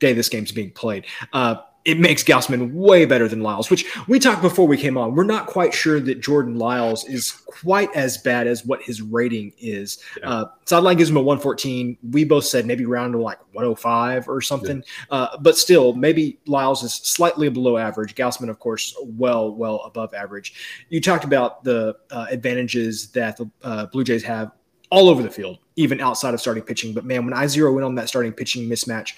day 0.00 0.12
this 0.12 0.28
game's 0.28 0.52
being 0.52 0.70
played. 0.70 1.06
Uh, 1.32 1.56
it 1.84 1.98
makes 1.98 2.22
Gausman 2.22 2.72
way 2.72 3.06
better 3.06 3.26
than 3.26 3.40
Lyles, 3.40 3.70
which 3.70 3.86
we 4.06 4.18
talked 4.18 4.42
before 4.42 4.66
we 4.66 4.76
came 4.76 4.98
on. 4.98 5.14
We're 5.14 5.24
not 5.24 5.46
quite 5.46 5.72
sure 5.72 5.98
that 5.98 6.20
Jordan 6.20 6.56
Lyles 6.58 7.04
is 7.06 7.30
quite 7.30 7.94
as 7.96 8.18
bad 8.18 8.46
as 8.46 8.66
what 8.66 8.82
his 8.82 9.00
rating 9.00 9.52
is. 9.58 9.98
Yeah. 10.18 10.28
Uh, 10.28 10.44
Sideline 10.66 10.98
gives 10.98 11.08
him 11.08 11.16
a 11.16 11.22
114. 11.22 11.96
We 12.10 12.24
both 12.24 12.44
said 12.44 12.66
maybe 12.66 12.84
around 12.84 13.12
to 13.12 13.18
like 13.18 13.38
105 13.52 14.28
or 14.28 14.42
something. 14.42 14.84
Yeah. 15.10 15.16
Uh, 15.16 15.38
but 15.38 15.56
still, 15.56 15.94
maybe 15.94 16.38
Lyles 16.46 16.82
is 16.82 16.92
slightly 16.94 17.48
below 17.48 17.78
average. 17.78 18.14
Gausman, 18.14 18.50
of 18.50 18.58
course, 18.58 18.94
well, 19.02 19.54
well 19.54 19.76
above 19.86 20.12
average. 20.12 20.84
You 20.90 21.00
talked 21.00 21.24
about 21.24 21.64
the 21.64 21.96
uh, 22.10 22.26
advantages 22.30 23.08
that 23.12 23.38
the 23.38 23.50
uh, 23.62 23.86
Blue 23.86 24.04
Jays 24.04 24.22
have 24.24 24.52
all 24.90 25.08
over 25.08 25.22
the 25.22 25.30
field, 25.30 25.58
even 25.76 26.00
outside 26.00 26.34
of 26.34 26.40
starting 26.40 26.62
pitching. 26.62 26.92
But 26.92 27.04
man, 27.04 27.24
when 27.24 27.32
I 27.32 27.46
zero 27.46 27.78
in 27.78 27.84
on 27.84 27.94
that 27.94 28.08
starting 28.08 28.32
pitching 28.32 28.68
mismatch, 28.68 29.14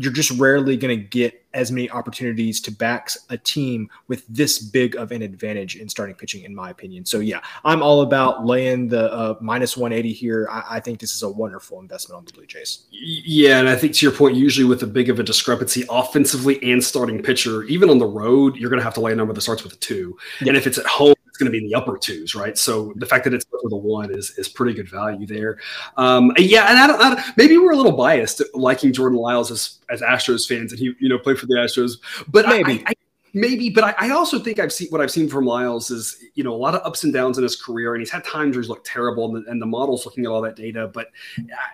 you're 0.00 0.12
just 0.12 0.30
rarely 0.32 0.76
going 0.76 0.98
to 0.98 1.04
get 1.04 1.44
as 1.54 1.70
many 1.70 1.88
opportunities 1.90 2.60
to 2.60 2.72
back 2.72 3.10
a 3.30 3.38
team 3.38 3.88
with 4.08 4.26
this 4.28 4.58
big 4.58 4.96
of 4.96 5.12
an 5.12 5.22
advantage 5.22 5.76
in 5.76 5.88
starting 5.88 6.14
pitching, 6.14 6.44
in 6.44 6.54
my 6.54 6.70
opinion. 6.70 7.06
So, 7.06 7.20
yeah, 7.20 7.40
I'm 7.64 7.82
all 7.82 8.02
about 8.02 8.44
laying 8.44 8.88
the 8.88 9.12
uh, 9.12 9.36
minus 9.40 9.76
180 9.76 10.12
here. 10.12 10.48
I, 10.50 10.64
I, 10.70 10.80
think 10.80 10.98
this 10.98 11.14
is 11.14 11.22
a 11.22 11.28
wonderful 11.28 11.80
investment 11.80 12.18
on 12.18 12.24
the 12.24 12.32
Blue 12.32 12.46
Jays. 12.46 12.86
Yeah, 12.90 13.60
and 13.60 13.68
I 13.68 13.76
think 13.76 13.94
to 13.94 14.06
your 14.06 14.14
point, 14.14 14.36
usually 14.36 14.66
with 14.66 14.82
a 14.82 14.86
big 14.86 15.08
of 15.08 15.20
a 15.20 15.22
discrepancy 15.22 15.84
offensively 15.88 16.60
and 16.62 16.82
starting 16.82 17.22
pitcher, 17.22 17.62
even 17.64 17.88
on 17.88 17.98
the 17.98 18.06
road, 18.06 18.56
you're 18.56 18.70
going 18.70 18.80
to 18.80 18.84
have 18.84 18.94
to 18.94 19.00
lay 19.00 19.12
a 19.12 19.16
number 19.16 19.32
that 19.32 19.40
starts 19.40 19.62
with 19.62 19.74
a 19.74 19.76
two. 19.76 20.16
Yeah. 20.40 20.48
And 20.48 20.56
if 20.56 20.66
it's 20.66 20.78
at 20.78 20.86
home, 20.86 21.14
it's 21.34 21.40
going 21.40 21.50
to 21.50 21.58
be 21.58 21.64
in 21.64 21.68
the 21.68 21.74
upper 21.74 21.98
twos, 21.98 22.36
right? 22.36 22.56
So 22.56 22.92
the 22.94 23.06
fact 23.06 23.24
that 23.24 23.34
it's 23.34 23.44
with 23.50 23.72
a 23.72 23.76
one 23.76 24.14
is 24.14 24.38
is 24.38 24.48
pretty 24.48 24.72
good 24.72 24.88
value 24.88 25.26
there. 25.26 25.58
Um, 25.96 26.32
yeah, 26.38 26.70
and 26.70 26.78
I 26.78 26.86
don't, 26.86 27.02
I 27.02 27.14
don't, 27.16 27.36
maybe 27.36 27.58
we're 27.58 27.72
a 27.72 27.76
little 27.76 27.96
biased 27.96 28.40
liking 28.54 28.92
Jordan 28.92 29.18
Lyles 29.18 29.50
as 29.50 29.80
as 29.90 30.00
Astros 30.00 30.46
fans, 30.46 30.70
and 30.70 30.78
he 30.78 30.94
you 31.00 31.08
know 31.08 31.18
played 31.18 31.36
for 31.36 31.46
the 31.46 31.54
Astros, 31.54 31.98
but 32.28 32.46
maybe. 32.46 32.84
I, 32.86 32.90
I, 32.90 32.94
maybe, 33.32 33.68
but 33.68 33.82
I, 33.82 33.94
I, 33.98 34.10
also 34.10 34.38
think 34.38 34.60
I've 34.60 34.72
seen 34.72 34.86
what 34.90 35.00
I've 35.00 35.10
seen 35.10 35.28
from 35.28 35.44
Lyles 35.44 35.90
is 35.90 36.22
you 36.36 36.44
know 36.44 36.54
a 36.54 36.56
lot 36.56 36.76
of 36.76 36.86
ups 36.86 37.02
and 37.02 37.12
downs 37.12 37.36
in 37.36 37.42
his 37.42 37.60
career, 37.60 37.94
and 37.94 38.00
he's 38.00 38.12
had 38.12 38.22
times 38.22 38.54
where 38.54 38.62
he's 38.62 38.68
looked 38.68 38.86
terrible, 38.86 39.24
and 39.24 39.44
the, 39.44 39.50
and 39.50 39.60
the 39.60 39.66
model's 39.66 40.06
looking 40.06 40.26
at 40.26 40.30
all 40.30 40.40
that 40.42 40.54
data. 40.54 40.86
But 40.94 41.08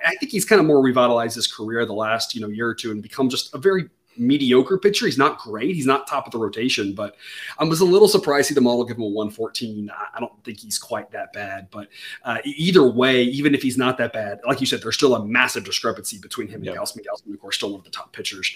I 0.07 0.14
think 0.17 0.33
he's 0.33 0.47
kind 0.47 0.59
of 0.59 0.67
more 0.67 0.83
revitalized 0.83 1.37
his 1.37 1.52
career 1.52 1.85
the 1.85 1.93
last 1.93 2.35
you 2.35 2.40
know 2.40 2.49
year 2.49 2.69
or 2.69 2.75
two, 2.75 2.93
and 2.93 3.02
become 3.02 3.29
just 3.29 3.55
a 3.55 3.59
very 3.59 3.90
mediocre 4.17 4.79
pitcher. 4.79 5.07
He's 5.07 5.19
not 5.19 5.38
great. 5.38 5.75
He's 5.75 5.87
not 5.87 6.07
top 6.07 6.26
of 6.26 6.33
the 6.33 6.38
rotation, 6.38 6.95
but 6.95 7.17
I 7.59 7.64
was 7.64 7.81
a 7.81 7.85
little 7.85 8.09
surprised 8.09 8.49
to 8.49 8.55
see 8.55 8.55
the 8.55 8.61
model 8.61 8.85
give 8.85 8.97
him 8.97 9.02
a 9.02 9.09
114. 9.09 9.90
I 10.14 10.21
don't 10.21 10.45
think 10.45 10.61
he's 10.61 10.79
quite 10.79 11.11
that 11.12 11.33
bad, 11.33 11.69
but 11.71 11.88
uh, 12.25 12.38
either 12.45 12.88
way, 12.88 13.23
even 13.23 13.55
if 13.55 13.62
he's 13.62 13.79
not 13.79 13.99
that 13.99 14.12
bad, 14.12 14.40
like 14.47 14.61
you 14.61 14.67
said, 14.67 14.83
there's 14.83 14.97
still 14.97 15.14
a 15.14 15.25
massive 15.25 15.64
discrepancy 15.64 16.19
between 16.19 16.49
him 16.49 16.67
and 16.67 16.76
Gausman. 16.76 17.05
Gausman, 17.05 17.35
of 17.35 17.40
course, 17.40 17.57
still 17.57 17.71
one 17.71 17.81
of 17.81 17.85
the 17.85 17.90
top 17.90 18.12
pitchers 18.12 18.55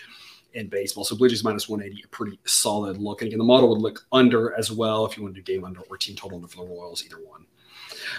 in 0.55 0.69
baseball. 0.69 1.05
So 1.05 1.17
Blue 1.17 1.29
Jays 1.29 1.45
minus 1.45 1.69
180, 1.69 2.05
a 2.05 2.09
pretty 2.09 2.39
solid 2.45 2.99
look. 2.99 3.21
And 3.21 3.29
again, 3.29 3.39
the 3.39 3.45
model 3.45 3.69
would 3.71 3.81
look 3.81 4.07
under 4.13 4.55
as 4.55 4.71
well 4.71 5.05
if 5.05 5.17
you 5.17 5.23
want 5.23 5.35
to 5.35 5.41
do 5.41 5.53
game 5.53 5.65
under 5.65 5.81
or 5.91 5.97
team 5.97 6.17
total 6.17 6.37
under 6.37 6.49
for 6.49 6.65
the 6.65 6.71
Royals, 6.71 7.05
either 7.05 7.19
one. 7.25 7.45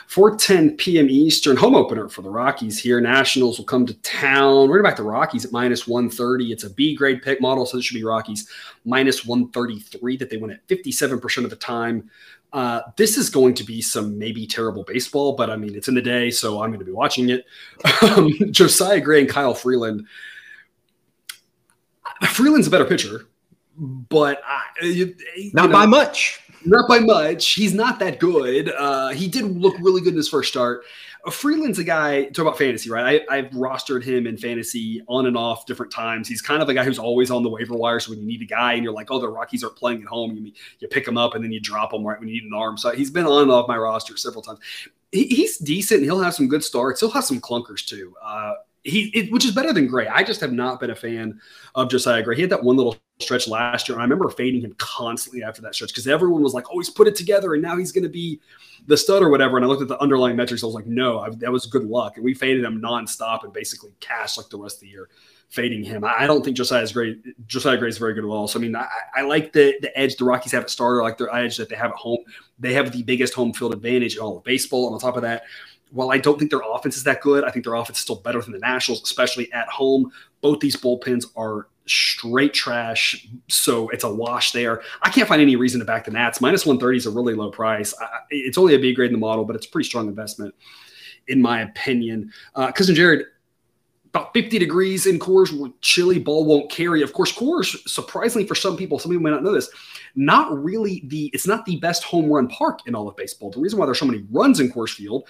4:10 0.10 0.78
p.m. 0.78 1.10
Eastern 1.10 1.58
home 1.58 1.76
opener 1.76 2.10
for 2.10 2.22
the 2.22 2.30
Rockies 2.30 2.80
here. 2.80 3.02
Nationals 3.02 3.58
will 3.58 3.66
come 3.66 3.86
to 3.86 3.94
town. 3.96 4.70
We're 4.70 4.82
going 4.82 4.84
to 4.86 4.90
back 4.90 4.98
to 4.98 5.04
Rockies 5.04 5.46
at 5.46 5.52
minus 5.52 5.88
130. 5.88 6.52
It's 6.52 6.64
a 6.64 6.70
B 6.70 6.96
grade 6.96 7.22
pick 7.22 7.42
model, 7.42 7.66
so 7.66 7.78
it 7.78 7.84
should 7.84 7.96
be 7.96 8.04
Rockies 8.04 8.50
minus 8.86 9.26
133 9.26 10.18
that 10.18 10.30
they 10.30 10.38
win 10.38 10.52
at 10.52 10.68
57% 10.68 11.44
of 11.44 11.50
the 11.50 11.56
time. 11.56 12.10
Uh, 12.54 12.82
this 12.96 13.18
is 13.18 13.30
going 13.30 13.54
to 13.54 13.66
be 13.66 13.82
some 13.82 14.18
maybe 14.18 14.48
terrible 14.48 14.84
baseball, 14.84 15.34
but 15.34 15.50
I 15.50 15.58
mean, 15.58 15.76
it's 15.76 15.90
in 15.90 15.94
the 15.94 16.02
day, 16.02 16.32
so 16.32 16.62
I'm 16.62 16.70
going 16.70 16.80
to 16.80 16.86
be 16.86 16.92
watching 16.92 17.30
it. 17.30 17.46
Um, 18.02 18.32
Josiah 18.52 19.02
Gray 19.02 19.22
and 19.22 19.30
Kyle 19.30 19.54
Freeland. 19.54 20.06
Freeland's 22.30 22.68
a 22.68 22.70
better 22.70 22.86
pitcher, 22.86 23.26
but 23.78 24.42
I, 24.46 24.86
you, 24.86 25.16
not 25.54 25.64
you 25.64 25.68
know, 25.70 25.74
by 25.74 25.86
much 25.86 26.40
not 26.66 26.88
by 26.88 27.00
much. 27.00 27.54
He's 27.54 27.74
not 27.74 28.00
that 28.00 28.20
good. 28.20 28.70
Uh, 28.70 29.10
he 29.10 29.28
did 29.28 29.44
look 29.46 29.76
really 29.80 30.02
good 30.02 30.14
in 30.14 30.18
his 30.18 30.30
first 30.30 30.50
start. 30.50 30.84
Freeland's 31.32 31.80
a 31.80 31.84
guy, 31.84 32.26
talk 32.26 32.44
about 32.44 32.58
fantasy, 32.58 32.90
right? 32.92 33.24
I, 33.30 33.36
have 33.38 33.46
rostered 33.52 34.04
him 34.04 34.28
in 34.28 34.38
fantasy 34.38 35.02
on 35.08 35.26
and 35.26 35.36
off 35.36 35.66
different 35.66 35.92
times. 35.92 36.28
He's 36.28 36.42
kind 36.42 36.62
of 36.62 36.70
a 36.70 36.74
guy 36.74 36.84
who's 36.84 37.00
always 37.00 37.32
on 37.32 37.42
the 37.42 37.50
waiver 37.50 37.74
wire. 37.74 38.00
So 38.00 38.12
when 38.12 38.20
you 38.20 38.28
need 38.28 38.44
a 38.44 38.46
guy 38.46 38.74
and 38.74 38.84
you're 38.84 38.94
like, 38.94 39.10
oh, 39.10 39.20
the 39.20 39.28
Rockies 39.28 39.64
are 39.64 39.72
playing 39.72 40.02
at 40.02 40.08
home, 40.08 40.36
you, 40.36 40.52
you 40.80 40.88
pick 40.88 41.08
him 41.08 41.18
up 41.18 41.34
and 41.34 41.44
then 41.44 41.52
you 41.52 41.60
drop 41.60 41.94
him 41.94 42.04
right 42.04 42.20
when 42.20 42.28
you 42.28 42.36
need 42.36 42.44
an 42.44 42.54
arm. 42.54 42.78
So 42.78 42.92
he's 42.92 43.10
been 43.10 43.26
on 43.26 43.44
and 43.44 43.52
off 43.52 43.68
my 43.68 43.78
roster 43.78 44.16
several 44.18 44.44
times. 44.44 44.60
He, 45.12 45.26
he's 45.28 45.58
decent. 45.58 46.04
He'll 46.04 46.22
have 46.22 46.36
some 46.36 46.48
good 46.48 46.64
starts. 46.64 47.00
He'll 47.00 47.10
have 47.12 47.26
some 47.26 47.42
clunkers 47.42 47.84
too. 47.84 48.14
Uh, 48.24 48.54
he, 48.86 49.10
it, 49.16 49.32
which 49.32 49.46
is 49.46 49.52
better 49.52 49.74
than 49.74 49.88
Gray. 49.88 50.08
I 50.08 50.24
just 50.24 50.40
have 50.42 50.54
not 50.54 50.80
been 50.80 50.92
a 50.92 50.96
fan 50.96 51.42
of 51.74 51.90
Josiah 51.90 52.22
Gray. 52.22 52.36
He 52.36 52.42
had 52.42 52.52
that 52.52 52.64
one 52.64 52.78
little 52.78 52.96
stretch 53.20 53.48
last 53.48 53.90
year, 53.90 53.96
and 53.96 54.02
I 54.04 54.06
remember 54.06 54.30
fading 54.30 54.62
him 54.62 54.76
constantly 54.78 55.42
after 55.42 55.60
that 55.64 55.74
stretch 55.74 55.90
because 55.90 56.08
everyone 56.08 56.44
was 56.44 56.54
like, 56.54 56.66
"Oh, 56.72 56.78
he's 56.78 56.92
put 56.92 57.08
it 57.08 57.16
together, 57.16 57.56
and 57.56 57.64
now 57.64 57.78
he's 57.78 57.92
going 57.92 58.04
to 58.04 58.10
be 58.10 58.40
the 58.86 58.96
stud 58.96 59.24
or 59.24 59.30
whatever." 59.30 59.58
And 59.58 59.66
I 59.66 59.68
looked 59.68 59.82
at 59.82 59.88
the 59.88 60.00
underlying 60.00 60.36
metrics, 60.36 60.62
I 60.62 60.68
was 60.68 60.76
like, 60.76 60.86
"No, 60.86 61.20
I, 61.20 61.32
that 61.32 61.52
was 61.52 61.66
good 61.66 61.86
luck." 61.86 62.18
And 62.18 62.24
we 62.24 62.36
faded 62.36 62.64
him 62.64 62.80
nonstop 62.80 63.44
and 63.44 63.52
basically 63.52 63.92
cashed 64.02 64.38
like 64.38 64.50
the 64.50 64.60
rest 64.60 64.78
of 64.78 64.82
the 64.82 64.90
year, 64.90 65.10
fading 65.50 65.84
him. 65.84 66.04
I, 66.04 66.28
don't 66.28 66.46
think 66.46 66.56
Josiah's 66.56 66.92
great. 66.92 67.24
Josiah 67.48 67.78
Gray 67.78 67.90
is 67.90 67.98
very 67.98 68.14
good 68.14 68.24
at 68.24 68.30
all. 68.30 68.48
So 68.48 68.60
I 68.60 68.62
mean, 68.62 68.76
I, 68.76 68.88
I 69.16 69.22
like 69.24 69.52
the 69.52 69.76
the 69.82 69.98
edge 69.98 70.16
the 70.18 70.26
Rockies 70.26 70.52
have 70.52 70.62
at 70.62 70.70
starter, 70.70 71.02
like 71.02 71.18
their 71.18 71.34
edge 71.34 71.58
that 71.58 71.70
they 71.70 71.76
have 71.76 71.90
at 71.90 71.98
home. 71.98 72.20
They 72.60 72.74
have 72.74 72.92
the 72.92 73.02
biggest 73.02 73.34
home 73.34 73.52
field 73.52 73.74
advantage 73.74 74.16
in 74.16 74.22
all 74.22 74.38
of 74.38 74.44
baseball, 74.44 74.86
and 74.86 74.94
on 74.94 75.00
top 75.00 75.16
of 75.16 75.24
that 75.24 75.46
while 75.92 76.12
I 76.12 76.18
don't 76.18 76.38
think 76.38 76.52
their 76.52 76.62
offense 76.66 76.98
is 76.98 77.04
that 77.04 77.22
good, 77.22 77.44
I 77.44 77.52
think 77.52 77.66
their 77.66 77.76
offense 77.76 77.98
is 77.98 78.04
still 78.04 78.18
better 78.18 78.42
than 78.42 78.52
the 78.52 78.60
Nationals, 78.60 79.02
especially 79.04 79.52
at 79.54 79.68
home. 79.68 80.12
Both 80.42 80.60
these 80.60 80.76
bullpens 80.76 81.26
are 81.36 81.68
straight 81.88 82.54
trash, 82.54 83.28
so 83.48 83.90
it's 83.90 84.04
a 84.04 84.14
wash 84.14 84.52
there. 84.52 84.82
I 85.02 85.10
can't 85.10 85.28
find 85.28 85.42
any 85.42 85.56
reason 85.56 85.80
to 85.80 85.86
back 85.86 86.06
the 86.06 86.12
Nats. 86.12 86.42
Minus 86.42 86.66
130 86.66 86.98
is 86.98 87.06
a 87.06 87.12
really 87.12 87.34
low 87.34 87.52
price. 87.52 87.94
It's 88.30 88.58
only 88.58 88.76
a 88.76 88.80
B 88.80 88.94
grade 88.94 89.10
in 89.10 89.14
the 89.14 89.20
model, 89.20 89.46
but 89.46 89.56
it's 89.56 89.68
a 89.68 89.70
pretty 89.70 89.88
strong 89.88 90.08
investment, 90.08 90.54
in 91.28 91.42
my 91.42 91.62
opinion. 91.62 92.32
Uh, 92.56 92.72
Cousin 92.72 92.96
Jared, 92.96 93.26
about 94.08 94.34
50 94.34 94.58
degrees 94.60 95.06
in 95.06 95.20
Coors, 95.20 95.74
chilly 95.82 96.20
ball 96.20 96.46
won't 96.46 96.72
carry. 96.72 97.02
Of 97.02 97.14
course, 97.14 97.32
Coors, 97.32 97.88
surprisingly 97.88 98.48
for 98.48 98.56
some 98.56 98.78
people, 98.78 98.98
some 98.98 99.12
people 99.12 99.24
may 99.24 99.32
not 99.32 99.44
know 99.44 99.54
this, 99.54 99.70
not 100.16 100.52
really 100.64 101.04
the, 101.08 101.30
it's 101.34 101.48
not 101.48 101.66
the 101.66 101.78
best 101.78 102.04
home 102.04 102.32
run 102.32 102.48
park 102.48 102.80
in 102.88 102.96
all 102.96 103.08
of 103.08 103.16
baseball. 103.16 103.52
The 103.52 103.60
reason 103.60 103.78
why 103.78 103.86
there's 103.86 104.00
so 104.00 104.06
many 104.06 104.26
runs 104.32 104.60
in 104.60 104.72
Coors 104.72 104.92
Field 104.92 105.28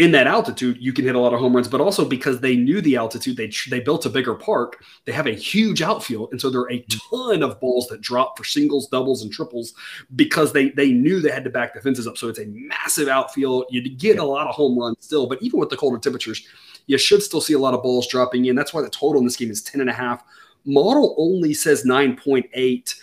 in 0.00 0.12
that 0.12 0.26
altitude, 0.26 0.78
you 0.80 0.94
can 0.94 1.04
hit 1.04 1.14
a 1.14 1.20
lot 1.20 1.34
of 1.34 1.40
home 1.40 1.54
runs, 1.54 1.68
but 1.68 1.82
also 1.82 2.06
because 2.06 2.40
they 2.40 2.56
knew 2.56 2.80
the 2.80 2.96
altitude, 2.96 3.36
they 3.36 3.52
they 3.68 3.80
built 3.80 4.06
a 4.06 4.08
bigger 4.08 4.34
park. 4.34 4.82
They 5.04 5.12
have 5.12 5.26
a 5.26 5.32
huge 5.32 5.82
outfield, 5.82 6.30
and 6.32 6.40
so 6.40 6.48
there 6.48 6.62
are 6.62 6.72
a 6.72 6.82
ton 7.10 7.42
of 7.42 7.60
balls 7.60 7.86
that 7.88 8.00
drop 8.00 8.38
for 8.38 8.44
singles, 8.44 8.88
doubles, 8.88 9.22
and 9.22 9.30
triples 9.30 9.74
because 10.16 10.54
they 10.54 10.70
they 10.70 10.90
knew 10.90 11.20
they 11.20 11.30
had 11.30 11.44
to 11.44 11.50
back 11.50 11.74
the 11.74 11.82
fences 11.82 12.06
up. 12.06 12.16
So 12.16 12.28
it's 12.28 12.38
a 12.38 12.46
massive 12.46 13.08
outfield. 13.08 13.66
You 13.68 13.90
get 13.90 14.18
a 14.18 14.24
lot 14.24 14.46
of 14.46 14.54
home 14.54 14.78
runs 14.78 14.96
still, 15.00 15.26
but 15.26 15.42
even 15.42 15.60
with 15.60 15.68
the 15.68 15.76
colder 15.76 15.98
temperatures, 15.98 16.48
you 16.86 16.96
should 16.96 17.22
still 17.22 17.42
see 17.42 17.52
a 17.52 17.58
lot 17.58 17.74
of 17.74 17.82
balls 17.82 18.08
dropping 18.08 18.46
in. 18.46 18.56
That's 18.56 18.72
why 18.72 18.80
the 18.80 18.88
total 18.88 19.18
in 19.18 19.26
this 19.26 19.36
game 19.36 19.50
is 19.50 19.60
10 19.62 19.82
and 19.82 19.90
a 19.90 19.92
half. 19.92 20.24
Model 20.64 21.14
only 21.18 21.52
says 21.52 21.84
9.8. 21.84 22.94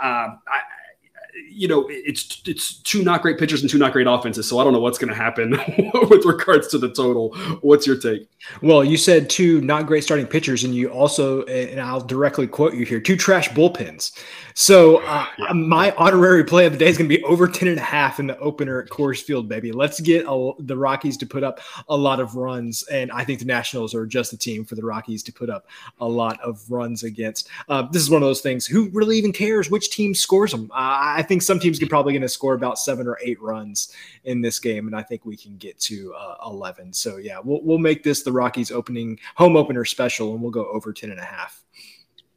Uh, 0.00 0.02
I, 0.02 0.36
you 1.50 1.68
know, 1.68 1.86
it's 1.88 2.42
it's 2.46 2.74
two 2.78 3.02
not 3.02 3.22
great 3.22 3.38
pitchers 3.38 3.62
and 3.62 3.70
two 3.70 3.78
not 3.78 3.92
great 3.92 4.06
offenses. 4.06 4.48
So 4.48 4.58
I 4.58 4.64
don't 4.64 4.72
know 4.72 4.80
what's 4.80 4.98
going 4.98 5.08
to 5.08 5.14
happen 5.14 5.50
with 6.08 6.24
regards 6.24 6.68
to 6.68 6.78
the 6.78 6.90
total. 6.90 7.34
What's 7.60 7.86
your 7.86 7.96
take? 7.96 8.28
Well, 8.62 8.84
you 8.84 8.96
said 8.96 9.28
two 9.28 9.60
not 9.60 9.86
great 9.86 10.04
starting 10.04 10.26
pitchers, 10.26 10.64
and 10.64 10.74
you 10.74 10.88
also, 10.88 11.42
and 11.44 11.80
I'll 11.80 12.00
directly 12.00 12.46
quote 12.46 12.74
you 12.74 12.84
here, 12.84 13.00
two 13.00 13.16
trash 13.16 13.48
bullpens. 13.50 14.12
So 14.60 14.96
uh, 15.04 15.24
yeah. 15.38 15.52
my 15.52 15.92
honorary 15.92 16.42
play 16.42 16.66
of 16.66 16.72
the 16.72 16.78
day 16.80 16.88
is 16.88 16.98
going 16.98 17.08
to 17.08 17.16
be 17.16 17.22
over 17.22 17.46
10 17.46 17.68
and 17.68 17.78
a 17.78 17.80
half 17.80 18.18
in 18.18 18.26
the 18.26 18.36
opener 18.40 18.82
at 18.82 18.88
Coors 18.88 19.22
Field, 19.22 19.48
baby. 19.48 19.70
Let's 19.70 20.00
get 20.00 20.24
a, 20.26 20.50
the 20.58 20.76
Rockies 20.76 21.16
to 21.18 21.26
put 21.26 21.44
up 21.44 21.60
a 21.88 21.96
lot 21.96 22.18
of 22.18 22.34
runs. 22.34 22.82
And 22.90 23.12
I 23.12 23.22
think 23.22 23.38
the 23.38 23.44
Nationals 23.44 23.94
are 23.94 24.04
just 24.04 24.32
the 24.32 24.36
team 24.36 24.64
for 24.64 24.74
the 24.74 24.84
Rockies 24.84 25.22
to 25.22 25.32
put 25.32 25.48
up 25.48 25.68
a 26.00 26.08
lot 26.08 26.40
of 26.40 26.68
runs 26.68 27.04
against. 27.04 27.48
Uh, 27.68 27.82
this 27.82 28.02
is 28.02 28.10
one 28.10 28.20
of 28.20 28.28
those 28.28 28.40
things. 28.40 28.66
Who 28.66 28.88
really 28.88 29.16
even 29.16 29.32
cares 29.32 29.70
which 29.70 29.90
team 29.90 30.12
scores 30.12 30.50
them? 30.50 30.72
Uh, 30.72 30.98
I 31.18 31.22
think 31.28 31.42
some 31.42 31.60
teams 31.60 31.80
are 31.82 31.86
probably 31.86 32.12
going 32.12 32.22
to 32.22 32.28
score 32.28 32.54
about 32.54 32.78
seven 32.78 33.06
or 33.06 33.18
eight 33.22 33.40
runs 33.40 33.92
in 34.24 34.40
this 34.40 34.58
game. 34.58 34.86
And 34.86 34.96
I 34.96 35.02
think 35.02 35.24
we 35.24 35.36
can 35.36 35.56
get 35.56 35.78
to 35.80 36.14
uh, 36.14 36.36
11. 36.46 36.92
So 36.92 37.18
yeah, 37.18 37.38
we'll, 37.42 37.62
we'll 37.62 37.78
make 37.78 38.02
this 38.02 38.22
the 38.22 38.32
Rockies 38.32 38.72
opening 38.72 39.18
home 39.36 39.56
opener 39.56 39.84
special 39.84 40.32
and 40.32 40.42
we'll 40.42 40.50
go 40.50 40.66
over 40.72 40.92
10 40.92 41.10
and 41.10 41.20
a 41.20 41.24
half. 41.24 41.62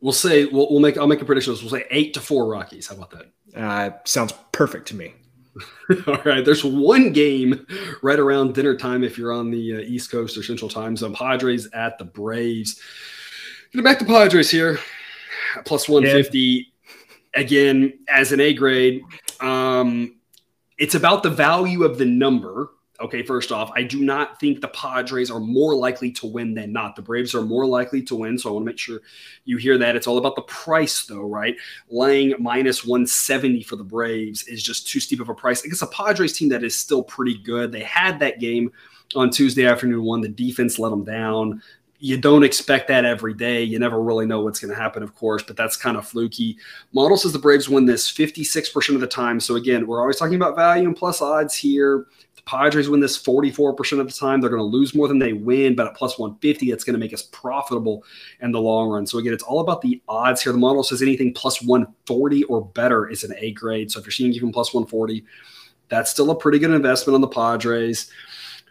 We'll 0.02 0.14
say 0.14 0.46
we'll, 0.46 0.68
we'll 0.70 0.80
make. 0.80 0.98
I'll 0.98 1.08
make 1.08 1.22
a 1.22 1.26
prediction. 1.26 1.54
We'll 1.62 1.70
say 1.70 1.86
eight 1.92 2.16
to 2.16 2.20
four 2.20 2.48
Rockies. 2.48 2.88
How 2.88 2.96
about 2.96 3.12
that? 3.12 3.60
Uh, 3.60 3.92
sounds 4.04 4.34
perfect 4.52 4.88
to 4.88 4.96
me. 4.96 5.14
All 6.08 6.22
right. 6.26 6.44
There's 6.44 6.64
one 6.64 7.12
game 7.12 7.66
right 8.02 8.20
around 8.20 8.56
dinner 8.56 8.76
time 8.76 9.04
if 9.04 9.18
you're 9.18 9.34
on 9.34 9.52
the 9.52 9.78
uh, 9.78 9.80
East 9.80 10.12
Coast 10.12 10.38
or 10.38 10.44
Central 10.44 10.70
Time 10.70 10.98
Zone. 10.98 11.14
Padres 11.14 11.70
at 11.74 11.98
the 11.98 12.06
Braves. 12.06 12.82
Get 13.74 13.84
back 13.84 14.00
to 14.00 14.06
Padres 14.06 14.50
here. 14.50 14.80
Plus 15.66 15.88
150. 15.88 16.40
Yeah. 16.40 16.64
Again, 17.34 18.00
as 18.08 18.32
an 18.32 18.40
A 18.40 18.54
grade, 18.54 19.02
um, 19.40 20.18
it's 20.78 20.96
about 20.96 21.24
the 21.24 21.30
value 21.30 21.84
of 21.84 21.98
the 21.98 22.06
number 22.06 22.72
Okay, 23.02 23.24
first 23.24 23.52
off, 23.52 23.72
I 23.76 23.82
do 23.82 24.00
not 24.02 24.40
think 24.40 24.62
the 24.62 24.68
Padres 24.68 25.32
are 25.32 25.40
more 25.40 25.74
likely 25.74 26.12
to 26.12 26.28
win 26.28 26.54
than 26.54 26.72
not. 26.72 26.96
The 26.96 27.02
Braves 27.02 27.34
are 27.34 27.42
more 27.42 27.66
likely 27.66 28.04
to 28.04 28.16
win, 28.16 28.38
so 28.38 28.50
I 28.50 28.54
want 28.54 28.66
to 28.66 28.72
make 28.72 28.78
sure 28.78 29.00
you 29.44 29.58
hear 29.58 29.78
that. 29.80 29.96
It's 29.96 30.06
all 30.06 30.20
about 30.20 30.36
the 30.36 30.44
price, 30.44 31.06
though, 31.08 31.28
right? 31.28 31.56
Laying 31.90 32.36
minus 32.38 32.86
170 32.86 33.64
for 33.64 33.76
the 33.76 33.84
Braves 33.84 34.44
is 34.44 34.62
just 34.62 34.88
too 34.88 35.00
steep 35.00 35.20
of 35.20 35.30
a 35.30 35.34
price 35.34 35.64
against 35.64 35.82
a 35.82 35.88
Padres 35.88 36.34
team 36.34 36.50
that 36.50 36.64
is 36.64 36.78
still 36.78 37.04
pretty 37.04 37.40
good. 37.40 37.72
They 37.72 37.84
had 37.84 38.20
that 38.20 38.40
game 38.40 38.72
on 39.16 39.32
Tuesday 39.32 39.66
afternoon 39.66 40.04
one. 40.04 40.22
The 40.22 40.30
defense 40.30 40.78
let 40.78 40.90
them 40.90 41.04
down 41.04 41.64
you 42.04 42.18
don't 42.18 42.44
expect 42.44 42.88
that 42.88 43.06
every 43.06 43.36
day. 43.36 43.62
You 43.62 43.78
never 43.78 44.02
really 44.02 44.26
know 44.26 44.42
what's 44.42 44.60
going 44.60 44.74
to 44.74 44.82
happen, 44.82 45.04
of 45.04 45.14
course, 45.14 45.44
but 45.44 45.56
that's 45.56 45.78
kind 45.78 45.96
of 45.96 46.08
fluky. 46.08 46.58
Model 46.94 47.16
says 47.16 47.32
the 47.32 47.38
Braves 47.38 47.70
win 47.70 47.86
this 47.86 48.12
56% 48.12 48.96
of 48.96 49.02
the 49.02 49.08
time. 49.08 49.40
So 49.40 49.56
again, 49.56 49.86
we're 49.86 50.02
always 50.02 50.18
talking 50.18 50.34
about 50.34 50.56
value 50.56 50.88
and 50.88 50.96
plus 50.96 51.22
odds 51.22 51.56
here. 51.56 52.08
The 52.36 52.42
Padres 52.42 52.90
win 52.90 53.02
this 53.02 53.22
44% 53.22 54.00
of 54.00 54.08
the 54.08 54.14
time. 54.14 54.42
They're 54.42 54.50
going 54.50 54.60
to 54.60 54.64
lose 54.64 54.96
more 54.96 55.08
than 55.08 55.20
they 55.20 55.34
win, 55.34 55.76
but 55.76 55.86
at 55.86 55.96
plus 55.96 56.18
150, 56.18 56.72
that's 56.72 56.84
going 56.84 56.96
to 56.96 57.00
make 57.00 57.14
us 57.14 57.22
profitable 57.22 58.04
in 58.42 58.52
the 58.52 58.60
long 58.60 58.90
run. 58.90 59.06
So 59.06 59.20
again, 59.20 59.32
it's 59.34 59.44
all 59.44 59.60
about 59.60 59.84
the 59.84 60.02
odds 60.08 60.42
here. 60.42 60.54
The 60.54 60.58
model 60.58 60.82
says 60.82 61.04
anything 61.04 61.36
plus 61.36 61.62
140 61.62 62.46
or 62.46 62.66
better 62.66 63.10
is 63.10 63.24
an 63.24 63.36
A 63.38 63.52
grade. 63.52 63.92
So 63.92 64.00
if 64.00 64.08
you're 64.08 64.12
seeing 64.12 64.34
even 64.34 64.52
plus 64.52 64.74
140, 64.74 65.24
that's 65.88 66.10
still 66.10 66.32
a 66.32 66.36
pretty 66.36 66.58
good 66.58 66.72
investment 66.72 67.14
on 67.14 67.22
the 67.22 67.28
Padres, 67.28 68.10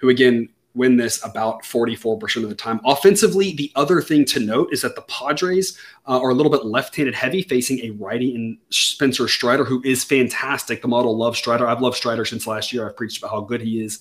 who 0.01 0.09
again 0.09 0.49
win 0.75 0.97
this 0.97 1.25
about 1.25 1.62
44% 1.62 2.45
of 2.45 2.49
the 2.49 2.55
time. 2.55 2.81
Offensively, 2.85 3.55
the 3.55 3.73
other 3.75 4.00
thing 4.00 4.25
to 4.27 4.41
note 4.41 4.73
is 4.73 4.83
that 4.83 4.95
the 4.95 5.03
Padres 5.03 5.77
uh, 6.07 6.21
are 6.21 6.31
a 6.31 6.35
little 6.35 6.50
bit 6.50 6.65
left-handed 6.65 7.15
heavy, 7.15 7.43
facing 7.43 7.81
a 7.81 7.91
righty 7.91 8.35
in 8.35 8.57
Spencer 8.71 9.27
Strider, 9.27 9.65
who 9.65 9.83
is 9.85 10.05
fantastic. 10.05 10.81
The 10.81 10.89
model 10.89 11.17
loves 11.17 11.39
Strider. 11.39 11.67
I've 11.67 11.81
loved 11.81 11.97
Strider 11.97 12.25
since 12.25 12.47
last 12.47 12.73
year. 12.73 12.87
I've 12.87 12.97
preached 12.97 13.19
about 13.19 13.33
how 13.33 13.41
good 13.41 13.61
he 13.61 13.83
is. 13.83 14.00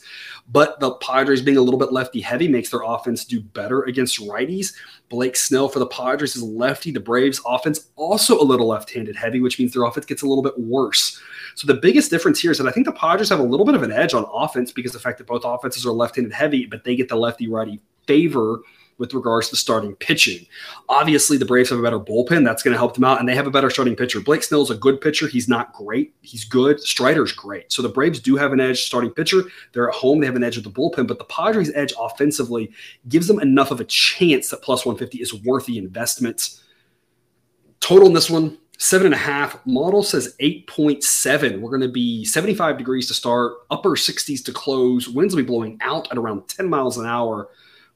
But 0.51 0.79
the 0.79 0.93
Padres 0.95 1.41
being 1.41 1.57
a 1.57 1.61
little 1.61 1.79
bit 1.79 1.91
lefty 1.91 2.21
heavy 2.21 2.47
makes 2.47 2.69
their 2.69 2.81
offense 2.83 3.25
do 3.25 3.41
better 3.41 3.83
against 3.83 4.19
righties. 4.19 4.73
Blake 5.09 5.35
Snell 5.35 5.69
for 5.69 5.79
the 5.79 5.87
Padres 5.87 6.35
is 6.35 6.43
lefty. 6.43 6.91
The 6.91 6.99
Braves 6.99 7.41
offense 7.45 7.89
also 7.95 8.39
a 8.39 8.43
little 8.43 8.67
left-handed 8.67 9.15
heavy, 9.15 9.41
which 9.41 9.57
means 9.57 9.73
their 9.73 9.83
offense 9.83 10.05
gets 10.05 10.21
a 10.21 10.27
little 10.27 10.43
bit 10.43 10.57
worse. 10.59 11.19
So 11.55 11.67
the 11.67 11.79
biggest 11.79 12.09
difference 12.09 12.39
here 12.39 12.51
is 12.51 12.57
that 12.59 12.67
I 12.67 12.71
think 12.71 12.85
the 12.85 12.91
Padres 12.91 13.29
have 13.29 13.39
a 13.39 13.43
little 13.43 13.65
bit 13.65 13.75
of 13.75 13.83
an 13.83 13.91
edge 13.91 14.13
on 14.13 14.25
offense 14.31 14.71
because 14.71 14.91
the 14.91 14.99
fact 14.99 15.17
that 15.17 15.27
both 15.27 15.41
offenses 15.43 15.85
are 15.85 15.91
left-handed 15.91 16.31
heavy, 16.31 16.58
but 16.65 16.83
they 16.83 16.95
get 16.95 17.09
the 17.09 17.15
lefty-righty 17.15 17.79
favor 18.07 18.59
with 18.97 19.13
regards 19.13 19.47
to 19.49 19.55
starting 19.55 19.95
pitching. 19.95 20.45
Obviously, 20.89 21.37
the 21.37 21.45
Braves 21.45 21.69
have 21.69 21.79
a 21.79 21.81
better 21.81 21.99
bullpen. 21.99 22.43
That's 22.43 22.61
going 22.61 22.73
to 22.73 22.77
help 22.77 22.95
them 22.95 23.05
out, 23.05 23.19
and 23.19 23.29
they 23.29 23.33
have 23.33 23.47
a 23.47 23.51
better 23.51 23.69
starting 23.69 23.95
pitcher. 23.95 24.19
Blake 24.19 24.43
Snell 24.43 24.61
is 24.61 24.71
a 24.71 24.75
good 24.75 24.99
pitcher. 24.99 25.27
He's 25.27 25.47
not 25.47 25.71
great. 25.71 26.13
He's 26.21 26.43
good. 26.43 26.81
Strider's 26.81 27.31
great. 27.31 27.71
So 27.71 27.81
the 27.81 27.87
Braves 27.87 28.19
do 28.19 28.35
have 28.35 28.51
an 28.51 28.59
edge 28.59 28.83
starting 28.83 29.11
pitcher. 29.11 29.43
They're 29.71 29.87
at 29.87 29.95
home. 29.95 30.19
They 30.19 30.25
have 30.25 30.35
an 30.35 30.43
edge 30.43 30.57
with 30.57 30.65
the 30.65 30.71
bullpen, 30.71 31.07
but 31.07 31.17
the 31.17 31.23
Padres' 31.25 31.71
edge 31.75 31.93
offensively 31.97 32.71
gives 33.07 33.27
them 33.27 33.39
enough 33.39 33.71
of 33.71 33.79
a 33.79 33.85
chance 33.85 34.49
that 34.49 34.61
plus 34.61 34.85
150 34.85 35.21
is 35.21 35.33
worth 35.45 35.65
the 35.65 35.77
investment. 35.77 36.59
Total 37.79 38.07
in 38.07 38.13
this 38.13 38.29
one, 38.29 38.57
seven 38.79 39.05
and 39.05 39.13
a 39.13 39.17
half. 39.17 39.63
Model 39.65 40.01
says 40.01 40.35
8.7. 40.39 41.59
We're 41.59 41.69
going 41.69 41.81
to 41.81 41.87
be 41.87 42.25
75 42.25 42.77
degrees 42.77 43.07
to 43.07 43.13
start, 43.13 43.53
upper 43.69 43.91
60s 43.91 44.43
to 44.45 44.51
close. 44.51 45.07
Winds 45.07 45.35
will 45.35 45.43
be 45.43 45.47
blowing 45.47 45.77
out 45.81 46.09
at 46.11 46.17
around 46.17 46.47
10 46.47 46.69
miles 46.69 46.97
an 46.97 47.05
hour 47.05 47.49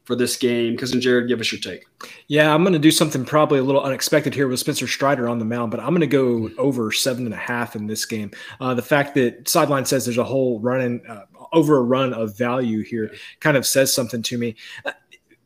for 0.03 0.15
this 0.15 0.35
game. 0.35 0.77
Cousin 0.77 0.99
Jared, 0.99 1.29
give 1.29 1.39
us 1.39 1.51
your 1.51 1.61
take. 1.61 1.85
Yeah, 2.27 2.53
I'm 2.53 2.63
going 2.63 2.73
to 2.73 2.79
do 2.79 2.91
something 2.91 3.23
probably 3.23 3.59
a 3.59 3.63
little 3.63 3.81
unexpected 3.81 4.35
here 4.35 4.49
with 4.49 4.59
Spencer 4.59 4.85
Strider 4.85 5.29
on 5.29 5.39
the 5.39 5.45
mound, 5.45 5.71
but 5.71 5.79
I'm 5.79 5.95
going 5.95 6.01
to 6.01 6.07
go 6.07 6.49
over 6.57 6.91
seven 6.91 7.23
and 7.23 7.33
a 7.33 7.37
half 7.37 7.75
in 7.77 7.87
this 7.87 8.05
game. 8.05 8.31
Uh, 8.59 8.73
the 8.73 8.81
fact 8.81 9.15
that 9.15 9.47
sideline 9.47 9.85
says 9.85 10.03
there's 10.03 10.17
a 10.17 10.23
whole 10.25 10.59
running 10.59 11.01
uh, 11.07 11.23
over 11.53 11.77
a 11.77 11.83
run 11.83 12.13
of 12.13 12.37
value 12.37 12.83
here 12.83 13.13
kind 13.39 13.55
of 13.55 13.65
says 13.65 13.93
something 13.93 14.21
to 14.23 14.37
me. 14.37 14.55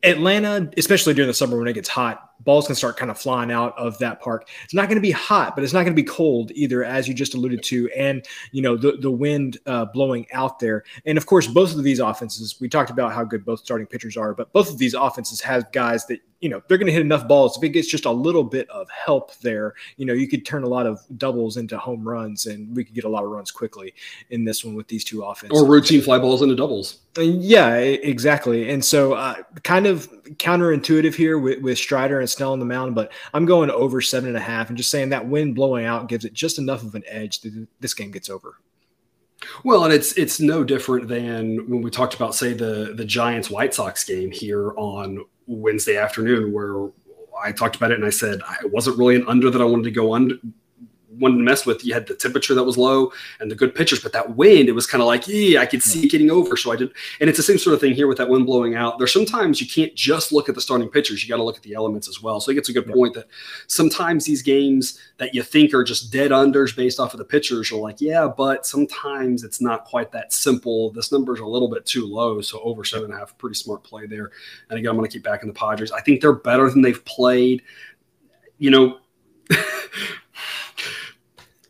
Atlanta, 0.02 0.70
especially 0.76 1.14
during 1.14 1.26
the 1.28 1.34
summer 1.34 1.58
when 1.58 1.66
it 1.66 1.72
gets 1.72 1.88
hot, 1.88 2.28
balls 2.44 2.66
can 2.66 2.76
start 2.76 2.96
kind 2.96 3.10
of 3.10 3.18
flying 3.18 3.50
out 3.50 3.76
of 3.76 3.98
that 3.98 4.20
park. 4.20 4.48
It's 4.64 4.74
not 4.74 4.88
going 4.88 4.96
to 4.96 5.02
be 5.02 5.10
hot, 5.10 5.56
but 5.56 5.64
it's 5.64 5.72
not 5.72 5.82
going 5.82 5.94
to 5.94 6.00
be 6.00 6.06
cold 6.06 6.52
either, 6.52 6.84
as 6.84 7.08
you 7.08 7.14
just 7.14 7.34
alluded 7.34 7.62
to, 7.64 7.90
and 7.90 8.24
you 8.52 8.62
know 8.62 8.76
the 8.76 8.92
the 8.92 9.10
wind 9.10 9.58
uh, 9.66 9.86
blowing 9.86 10.26
out 10.32 10.58
there. 10.58 10.84
And 11.04 11.18
of 11.18 11.26
course, 11.26 11.46
both 11.46 11.74
of 11.74 11.82
these 11.82 11.98
offenses, 11.98 12.60
we 12.60 12.68
talked 12.68 12.90
about 12.90 13.12
how 13.12 13.24
good 13.24 13.44
both 13.44 13.60
starting 13.60 13.86
pitchers 13.86 14.16
are, 14.16 14.34
but 14.34 14.52
both 14.52 14.70
of 14.70 14.78
these 14.78 14.94
offenses 14.94 15.40
have 15.40 15.70
guys 15.72 16.06
that 16.06 16.20
you 16.40 16.48
know 16.48 16.62
they're 16.68 16.78
going 16.78 16.86
to 16.86 16.92
hit 16.92 17.02
enough 17.02 17.26
balls. 17.26 17.56
If 17.56 17.64
it 17.64 17.70
gets 17.70 17.88
just 17.88 18.04
a 18.04 18.10
little 18.10 18.44
bit 18.44 18.70
of 18.70 18.88
help 18.90 19.36
there, 19.38 19.74
you 19.96 20.06
know 20.06 20.12
you 20.12 20.28
could 20.28 20.46
turn 20.46 20.62
a 20.62 20.68
lot 20.68 20.86
of 20.86 21.00
doubles 21.18 21.56
into 21.56 21.76
home 21.76 22.06
runs, 22.06 22.46
and 22.46 22.74
we 22.76 22.84
could 22.84 22.94
get 22.94 23.04
a 23.04 23.08
lot 23.08 23.24
of 23.24 23.30
runs 23.30 23.50
quickly 23.50 23.94
in 24.30 24.44
this 24.44 24.64
one 24.64 24.74
with 24.74 24.86
these 24.86 25.04
two 25.04 25.22
offenses. 25.22 25.58
Or 25.58 25.66
routine 25.66 26.02
fly 26.02 26.18
balls 26.18 26.42
into 26.42 26.54
doubles. 26.54 27.00
Uh, 27.18 27.22
yeah, 27.22 27.74
exactly. 27.74 28.70
And 28.70 28.84
so, 28.84 29.14
uh, 29.14 29.34
kind 29.64 29.86
of 29.86 30.08
counterintuitive 30.34 31.14
here 31.14 31.36
with, 31.38 31.60
with 31.60 31.76
Strider 31.76 32.20
and 32.20 32.30
Snell 32.30 32.52
on 32.52 32.60
the 32.60 32.64
mound, 32.64 32.94
but 32.94 33.10
I'm 33.34 33.44
going 33.44 33.70
over 33.70 34.00
seven 34.00 34.28
and 34.28 34.36
a 34.36 34.40
half 34.40 34.68
and 34.68 34.78
just 34.78 34.90
saying 34.90 35.08
that 35.08 35.26
wind 35.26 35.56
blowing 35.56 35.84
out 35.84 36.08
gives 36.08 36.24
it 36.24 36.32
just 36.32 36.58
enough 36.58 36.84
of 36.84 36.94
an 36.94 37.02
edge 37.08 37.40
that 37.40 37.66
this 37.80 37.92
game 37.92 38.12
gets 38.12 38.30
over. 38.30 38.58
Well, 39.64 39.84
and 39.84 39.92
it's 39.92 40.12
it's 40.12 40.40
no 40.40 40.64
different 40.64 41.08
than 41.08 41.68
when 41.68 41.82
we 41.82 41.90
talked 41.90 42.14
about, 42.14 42.34
say, 42.34 42.52
the 42.52 42.92
the 42.96 43.04
Giants 43.04 43.50
White 43.50 43.74
Sox 43.74 44.04
game 44.04 44.30
here 44.30 44.72
on 44.76 45.24
Wednesday 45.46 45.96
afternoon, 45.96 46.52
where 46.52 46.90
I 47.42 47.52
talked 47.52 47.76
about 47.76 47.92
it 47.92 47.98
and 47.98 48.04
I 48.04 48.10
said 48.10 48.40
I 48.46 48.58
wasn't 48.66 48.98
really 48.98 49.16
an 49.16 49.24
under 49.28 49.50
that 49.50 49.60
I 49.60 49.64
wanted 49.64 49.84
to 49.84 49.90
go 49.90 50.14
under 50.14 50.36
wanted 51.18 51.36
to 51.36 51.42
mess 51.42 51.66
with. 51.66 51.84
You 51.84 51.94
had 51.94 52.06
the 52.06 52.14
temperature 52.14 52.54
that 52.54 52.64
was 52.64 52.76
low 52.76 53.12
and 53.40 53.50
the 53.50 53.54
good 53.54 53.74
pitchers, 53.74 54.00
but 54.00 54.12
that 54.12 54.36
wind, 54.36 54.68
it 54.68 54.72
was 54.72 54.86
kind 54.86 55.02
of 55.02 55.06
like, 55.06 55.26
yeah, 55.26 55.60
I 55.60 55.66
could 55.66 55.82
see 55.82 56.04
it 56.04 56.10
getting 56.10 56.30
over. 56.30 56.56
So 56.56 56.72
I 56.72 56.76
did. 56.76 56.92
And 57.20 57.28
it's 57.28 57.36
the 57.36 57.42
same 57.42 57.58
sort 57.58 57.74
of 57.74 57.80
thing 57.80 57.94
here 57.94 58.06
with 58.06 58.18
that 58.18 58.28
wind 58.28 58.46
blowing 58.46 58.74
out. 58.74 58.98
There's 58.98 59.12
sometimes 59.12 59.60
you 59.60 59.66
can't 59.66 59.94
just 59.94 60.32
look 60.32 60.48
at 60.48 60.54
the 60.54 60.60
starting 60.60 60.88
pitchers. 60.88 61.22
You 61.22 61.28
got 61.28 61.36
to 61.36 61.44
look 61.44 61.56
at 61.56 61.62
the 61.62 61.74
elements 61.74 62.08
as 62.08 62.22
well. 62.22 62.40
So 62.40 62.46
I 62.46 62.48
think 62.50 62.58
it's 62.60 62.68
a 62.68 62.72
good 62.72 62.86
point 62.86 63.14
that 63.14 63.28
sometimes 63.66 64.24
these 64.24 64.42
games 64.42 64.98
that 65.18 65.34
you 65.34 65.42
think 65.42 65.74
are 65.74 65.84
just 65.84 66.12
dead 66.12 66.30
unders 66.30 66.74
based 66.74 67.00
off 67.00 67.14
of 67.14 67.18
the 67.18 67.24
pitchers 67.24 67.70
are 67.72 67.76
like, 67.76 68.00
yeah, 68.00 68.28
but 68.28 68.66
sometimes 68.66 69.44
it's 69.44 69.60
not 69.60 69.84
quite 69.84 70.12
that 70.12 70.32
simple. 70.32 70.90
This 70.92 71.12
number's 71.12 71.40
a 71.40 71.46
little 71.46 71.68
bit 71.68 71.86
too 71.86 72.06
low. 72.06 72.40
So 72.40 72.60
over 72.60 72.84
seven 72.84 73.06
and 73.06 73.14
a 73.14 73.18
half, 73.18 73.36
pretty 73.38 73.54
smart 73.54 73.82
play 73.82 74.06
there. 74.06 74.30
And 74.70 74.78
again, 74.78 74.90
I'm 74.90 74.96
going 74.96 75.08
to 75.08 75.12
keep 75.12 75.24
backing 75.24 75.48
the 75.48 75.54
Padres. 75.54 75.92
I 75.92 76.00
think 76.00 76.20
they're 76.20 76.32
better 76.32 76.70
than 76.70 76.82
they've 76.82 77.04
played. 77.04 77.62
You 78.58 78.70
know, 78.70 78.98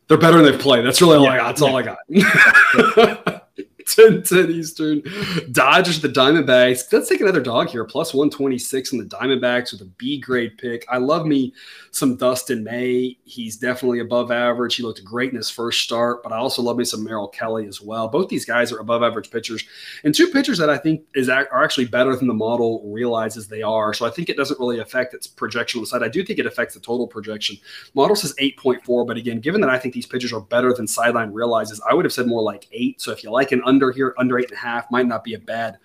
they're 0.08 0.18
better 0.18 0.42
than 0.42 0.52
they 0.52 0.58
play. 0.58 0.82
That's 0.82 1.00
really 1.00 1.16
all 1.16 1.24
yeah, 1.24 1.32
I 1.32 1.36
got. 1.36 1.46
That's 1.46 1.62
all 1.62 1.76
I 1.76 1.82
got. 1.82 3.47
10 3.96 4.22
10 4.22 4.51
Eastern. 4.51 5.03
Dodgers, 5.51 6.01
the 6.01 6.09
Diamondbacks. 6.09 6.92
Let's 6.92 7.09
take 7.09 7.20
another 7.20 7.40
dog 7.40 7.68
here. 7.68 7.85
Plus 7.85 8.12
126 8.12 8.92
in 8.92 8.98
the 8.98 9.05
Diamondbacks 9.05 9.72
with 9.72 9.81
a 9.81 9.87
B 9.96 10.18
grade 10.18 10.59
pick. 10.59 10.85
I 10.90 10.98
love 10.98 11.27
me 11.27 11.55
some 11.90 12.16
Dustin 12.16 12.62
May. 12.62 13.16
He's 13.24 13.57
definitely 13.57 14.01
above 14.01 14.31
average. 14.31 14.77
He 14.77 14.83
looked 14.83 15.03
great 15.05 15.31
in 15.31 15.37
his 15.37 15.48
first 15.48 15.81
start, 15.81 16.22
but 16.22 16.33
I 16.33 16.37
also 16.37 16.61
love 16.61 16.77
me 16.77 16.85
some 16.85 17.03
Merrill 17.03 17.29
Kelly 17.29 17.66
as 17.66 17.81
well. 17.81 18.09
Both 18.09 18.29
these 18.29 18.44
guys 18.44 18.72
are 18.72 18.79
above 18.79 19.03
average 19.03 19.31
pitchers 19.31 19.64
and 20.05 20.14
two 20.14 20.29
pitchers 20.29 20.59
that 20.59 20.70
I 20.70 20.77
think 20.77 21.03
is 21.14 21.29
are 21.29 21.64
actually 21.64 21.87
better 21.87 22.14
than 22.14 22.29
the 22.29 22.35
model 22.35 22.83
realizes 22.92 23.48
they 23.48 23.62
are. 23.62 23.94
So 23.94 24.07
I 24.07 24.11
think 24.11 24.29
it 24.29 24.37
doesn't 24.37 24.61
really 24.61 24.81
affect 24.81 25.14
its 25.14 25.27
projection 25.27 25.79
on 25.79 25.83
the 25.83 25.87
side. 25.87 26.03
I 26.03 26.09
do 26.09 26.24
think 26.24 26.38
it 26.38 26.46
affects 26.46 26.74
the 26.74 26.81
total 26.81 27.07
projection. 27.07 27.57
Model 27.94 28.16
says 28.16 28.35
8.4, 28.40 29.07
but 29.07 29.16
again, 29.16 29.40
given 29.40 29.61
that 29.62 29.70
I 29.70 29.79
think 29.79 29.94
these 29.94 30.07
pitchers 30.07 30.33
are 30.33 30.40
better 30.40 30.72
than 30.74 30.87
sideline 30.87 31.33
realizes, 31.33 31.81
I 31.88 31.94
would 31.94 32.05
have 32.05 32.12
said 32.12 32.27
more 32.27 32.42
like 32.42 32.68
eight. 32.72 33.01
So 33.01 33.12
if 33.12 33.24
you 33.24 33.31
like 33.31 33.53
an 33.53 33.62
under 33.64 33.77
under 33.78 33.92
here, 33.92 34.14
under 34.18 34.38
eight 34.38 34.50
and 34.50 34.58
a 34.58 34.60
half, 34.60 34.90
might 34.90 35.06
not 35.06 35.22
be 35.22 35.34
a 35.34 35.38
bad 35.38 35.78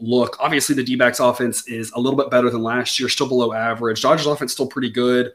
look. 0.00 0.36
Obviously, 0.40 0.74
the 0.74 0.82
D 0.82 0.96
backs 0.96 1.20
offense 1.20 1.66
is 1.68 1.92
a 1.92 2.00
little 2.00 2.18
bit 2.18 2.30
better 2.30 2.50
than 2.50 2.62
last 2.62 2.98
year, 2.98 3.08
still 3.08 3.28
below 3.28 3.52
average. 3.52 4.02
Dodgers 4.02 4.26
offense 4.26 4.52
still 4.52 4.66
pretty 4.66 4.90
good. 4.90 5.32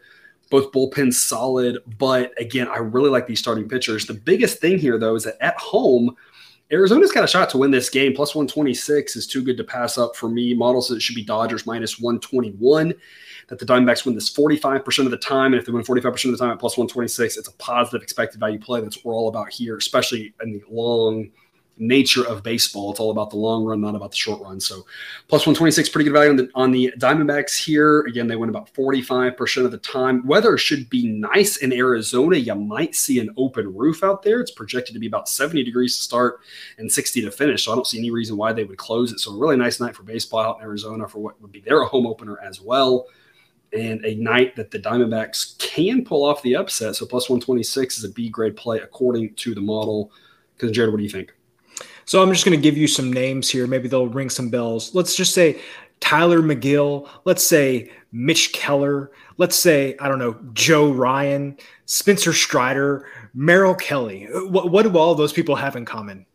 Both 0.52 0.72
bullpens 0.72 1.14
solid, 1.14 1.80
but 1.98 2.32
again, 2.40 2.68
I 2.68 2.78
really 2.78 3.10
like 3.10 3.26
these 3.26 3.40
starting 3.40 3.68
pitchers. 3.68 4.06
The 4.06 4.14
biggest 4.14 4.60
thing 4.60 4.78
here, 4.78 5.00
though, 5.00 5.16
is 5.16 5.24
that 5.24 5.38
at 5.42 5.58
home, 5.58 6.16
Arizona's 6.72 7.12
got 7.12 7.24
a 7.24 7.28
shot 7.28 7.50
to 7.52 7.58
win 7.58 7.72
this 7.72 7.90
game. 7.90 8.14
Plus 8.14 8.36
126 8.36 9.16
is 9.16 9.26
too 9.26 9.44
good 9.44 9.58
to 9.58 9.64
pass 9.64 9.98
up 9.98 10.16
for 10.16 10.30
me. 10.30 10.54
Models 10.54 10.88
says 10.88 10.98
it 10.98 11.02
should 11.02 11.16
be 11.16 11.24
Dodgers 11.24 11.66
minus 11.66 12.00
121. 12.00 12.94
That 13.48 13.60
the 13.60 13.66
Diamondbacks 13.66 14.06
win 14.06 14.16
this 14.16 14.32
45% 14.32 15.06
of 15.06 15.12
the 15.12 15.18
time. 15.18 15.54
And 15.54 15.56
if 15.56 15.66
they 15.66 15.72
win 15.72 15.84
45% 15.84 16.26
of 16.26 16.32
the 16.32 16.38
time 16.38 16.52
at 16.52 16.60
plus 16.60 16.78
126, 16.78 17.38
it's 17.38 17.48
a 17.48 17.54
positive 17.54 18.02
expected 18.02 18.40
value 18.40 18.60
play. 18.60 18.82
That's 18.82 18.98
what 18.98 19.06
we're 19.06 19.16
all 19.16 19.30
about 19.30 19.52
here, 19.52 19.78
especially 19.78 20.34
in 20.42 20.54
the 20.54 20.64
long– 20.70 21.32
nature 21.78 22.26
of 22.26 22.44
baseball. 22.44 22.92
It's 22.92 23.00
all 23.00 23.12
about 23.12 23.30
the 23.30 23.38
long 23.38 23.66
run, 23.66 23.82
not 23.82 23.96
about 23.96 24.12
the 24.12 24.18
short 24.18 24.42
run. 24.42 24.60
So 24.60 24.86
plus 25.28 25.42
126, 25.42 25.90
pretty 25.90 26.06
good 26.06 26.14
value 26.14 26.30
on 26.30 26.36
the, 26.38 26.50
on 26.56 26.72
the 26.72 26.94
Diamondbacks 26.98 27.58
here. 27.58 28.02
Again, 28.02 28.28
they 28.28 28.36
win 28.36 28.50
about 28.50 28.74
45% 28.74 29.66
of 29.66 29.72
the 29.72 29.78
time. 29.80 30.26
Weather 30.26 30.58
should 30.58 30.90
be 30.90 31.08
nice 31.08 31.58
in 31.58 31.74
Arizona. 31.74 32.38
You 32.38 32.56
might 32.56 32.96
see 32.96 33.20
an 33.20 33.34
open 33.38 33.76
roof 33.76 34.04
out 34.04 34.24
there. 34.24 34.40
It's 34.40 34.52
projected 34.52 34.94
to 34.94 35.00
be 35.00 35.08
about 35.08 35.28
70 35.28 35.64
degrees 35.64 35.96
to 35.98 36.02
start 36.02 36.40
and 36.78 36.92
60 36.92 37.22
to 37.22 37.32
finish. 37.32 37.66
So 37.66 37.72
I 37.72 37.76
don't 37.76 37.88
see 37.88 38.00
any 38.00 38.12
reason 38.12 38.38
why 38.38 38.54
they 38.54 38.64
would 38.64 38.78
close 38.78 39.12
it. 39.12 39.20
So 39.20 39.32
a 39.32 39.38
really 39.38 39.58
nice 39.58 39.80
night 39.80 39.96
for 39.96 40.04
baseball 40.04 40.42
out 40.42 40.58
in 40.60 40.64
Arizona 40.64 41.08
for 41.08 41.20
what 41.20 41.42
would 41.42 41.52
be 41.52 41.62
their 41.62 41.84
home 41.84 42.08
opener 42.08 42.40
as 42.42 42.62
well. 42.62 43.08
And 43.74 44.06
a 44.06 44.16
night 44.16 44.56
that 44.56 44.72
the 44.72 44.80
Diamondbacks 44.80 45.58
can 45.58 46.06
pull 46.06 46.24
off 46.24 46.42
the 46.42 46.56
upset. 46.56 46.96
So 46.96 47.06
plus 47.06 47.30
126 47.30 47.98
is 47.98 48.04
a 48.06 48.10
B 48.10 48.30
grade 48.30 48.56
play 48.56 48.80
according 48.80 49.34
to 49.36 49.54
the 49.54 49.60
model. 49.60 50.12
Because 50.56 50.72
Jared, 50.72 50.92
what 50.92 50.98
do 50.98 51.04
you 51.04 51.10
think? 51.10 51.35
So 52.06 52.22
I'm 52.22 52.32
just 52.32 52.46
going 52.46 52.58
to 52.58 52.62
give 52.62 52.78
you 52.78 52.88
some 52.88 53.12
names 53.12 53.50
here. 53.50 53.68
Maybe 53.68 53.88
they'll 53.88 54.08
ring 54.08 54.30
some 54.30 54.50
bells. 54.50 54.94
Let's 54.94 55.16
just 55.16 55.34
say 55.34 55.60
Tylor 56.00 56.42
Megill. 56.42 57.10
Let's 57.26 57.44
say 57.44 57.92
Mitch 58.12 58.54
Keller. 58.54 59.12
Let's 59.38 59.56
say, 59.56 59.96
I 60.00 60.08
don't 60.08 60.20
know, 60.20 60.38
Joe 60.54 60.92
Ryan, 60.92 61.58
Spencer 61.86 62.32
Strider, 62.32 63.08
Merrill 63.34 63.76
Kelly. 63.76 64.28
What, 64.32 64.72
what 64.72 64.84
do 64.84 64.98
all 64.98 65.16
those 65.16 65.34
people 65.34 65.56
have 65.56 65.76
in 65.76 65.84
common? 65.84 66.26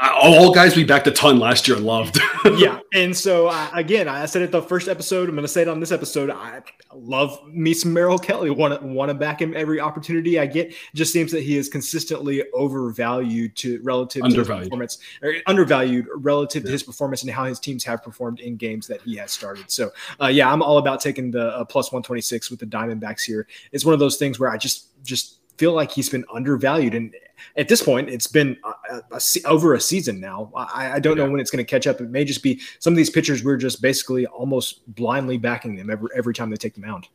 All 0.00 0.52
guys 0.52 0.76
we 0.76 0.84
backed 0.84 1.06
a 1.06 1.10
ton 1.10 1.38
last 1.38 1.66
year 1.66 1.76
and 1.76 1.86
loved. 1.86 2.18
yeah, 2.56 2.80
and 2.92 3.16
so 3.16 3.48
again, 3.72 4.08
I 4.08 4.26
said 4.26 4.42
it 4.42 4.50
the 4.50 4.62
first 4.62 4.88
episode. 4.88 5.28
I'm 5.28 5.34
going 5.34 5.42
to 5.42 5.48
say 5.48 5.62
it 5.62 5.68
on 5.68 5.80
this 5.80 5.92
episode. 5.92 6.30
I 6.30 6.62
love 6.94 7.38
me 7.48 7.74
some 7.74 7.92
Merrill 7.92 8.18
Kelly. 8.18 8.50
Want 8.50 8.78
to 8.80 8.86
want 8.86 9.08
to 9.08 9.14
back 9.14 9.40
him 9.40 9.54
every 9.56 9.80
opportunity 9.80 10.38
I 10.38 10.46
get. 10.46 10.68
It 10.68 10.76
just 10.94 11.12
seems 11.12 11.32
that 11.32 11.42
he 11.42 11.56
is 11.56 11.68
consistently 11.68 12.44
overvalued 12.52 13.56
to 13.56 13.80
relative 13.82 14.22
undervalued. 14.22 14.64
to 14.64 14.70
performance, 14.70 14.98
or 15.22 15.34
undervalued 15.46 16.06
relative 16.14 16.62
yeah. 16.62 16.66
to 16.66 16.72
his 16.72 16.82
performance 16.82 17.22
and 17.22 17.30
how 17.30 17.44
his 17.44 17.58
teams 17.58 17.84
have 17.84 18.02
performed 18.02 18.40
in 18.40 18.56
games 18.56 18.86
that 18.88 19.00
he 19.02 19.16
has 19.16 19.32
started. 19.32 19.70
So 19.70 19.90
uh, 20.20 20.28
yeah, 20.28 20.52
I'm 20.52 20.62
all 20.62 20.78
about 20.78 21.00
taking 21.00 21.30
the 21.30 21.56
uh, 21.56 21.64
plus 21.64 21.92
126 21.92 22.50
with 22.50 22.60
the 22.60 22.66
Diamondbacks 22.66 23.22
here. 23.22 23.46
It's 23.72 23.84
one 23.84 23.94
of 23.94 24.00
those 24.00 24.16
things 24.16 24.38
where 24.38 24.50
I 24.50 24.56
just 24.56 24.88
just 25.04 25.38
feel 25.58 25.72
like 25.72 25.90
he's 25.90 26.08
been 26.08 26.24
undervalued. 26.32 26.94
And 26.94 27.14
at 27.56 27.68
this 27.68 27.82
point, 27.82 28.08
it's 28.08 28.26
been 28.26 28.56
a, 28.64 28.96
a, 28.96 29.02
a, 29.16 29.20
over 29.46 29.74
a 29.74 29.80
season 29.80 30.20
now. 30.20 30.50
I, 30.54 30.92
I 30.92 30.98
don't 31.00 31.16
yeah. 31.16 31.24
know 31.24 31.30
when 31.30 31.40
it's 31.40 31.50
going 31.50 31.64
to 31.64 31.70
catch 31.70 31.86
up. 31.86 32.00
It 32.00 32.10
may 32.10 32.24
just 32.24 32.42
be 32.42 32.60
some 32.78 32.92
of 32.92 32.96
these 32.96 33.10
pitchers 33.10 33.44
we're 33.44 33.56
just 33.56 33.82
basically 33.82 34.26
almost 34.26 34.86
blindly 34.94 35.38
backing 35.38 35.76
them 35.76 35.90
every 35.90 36.08
every 36.16 36.34
time 36.34 36.50
they 36.50 36.56
take 36.56 36.74
the 36.74 36.80
mound. 36.80 37.08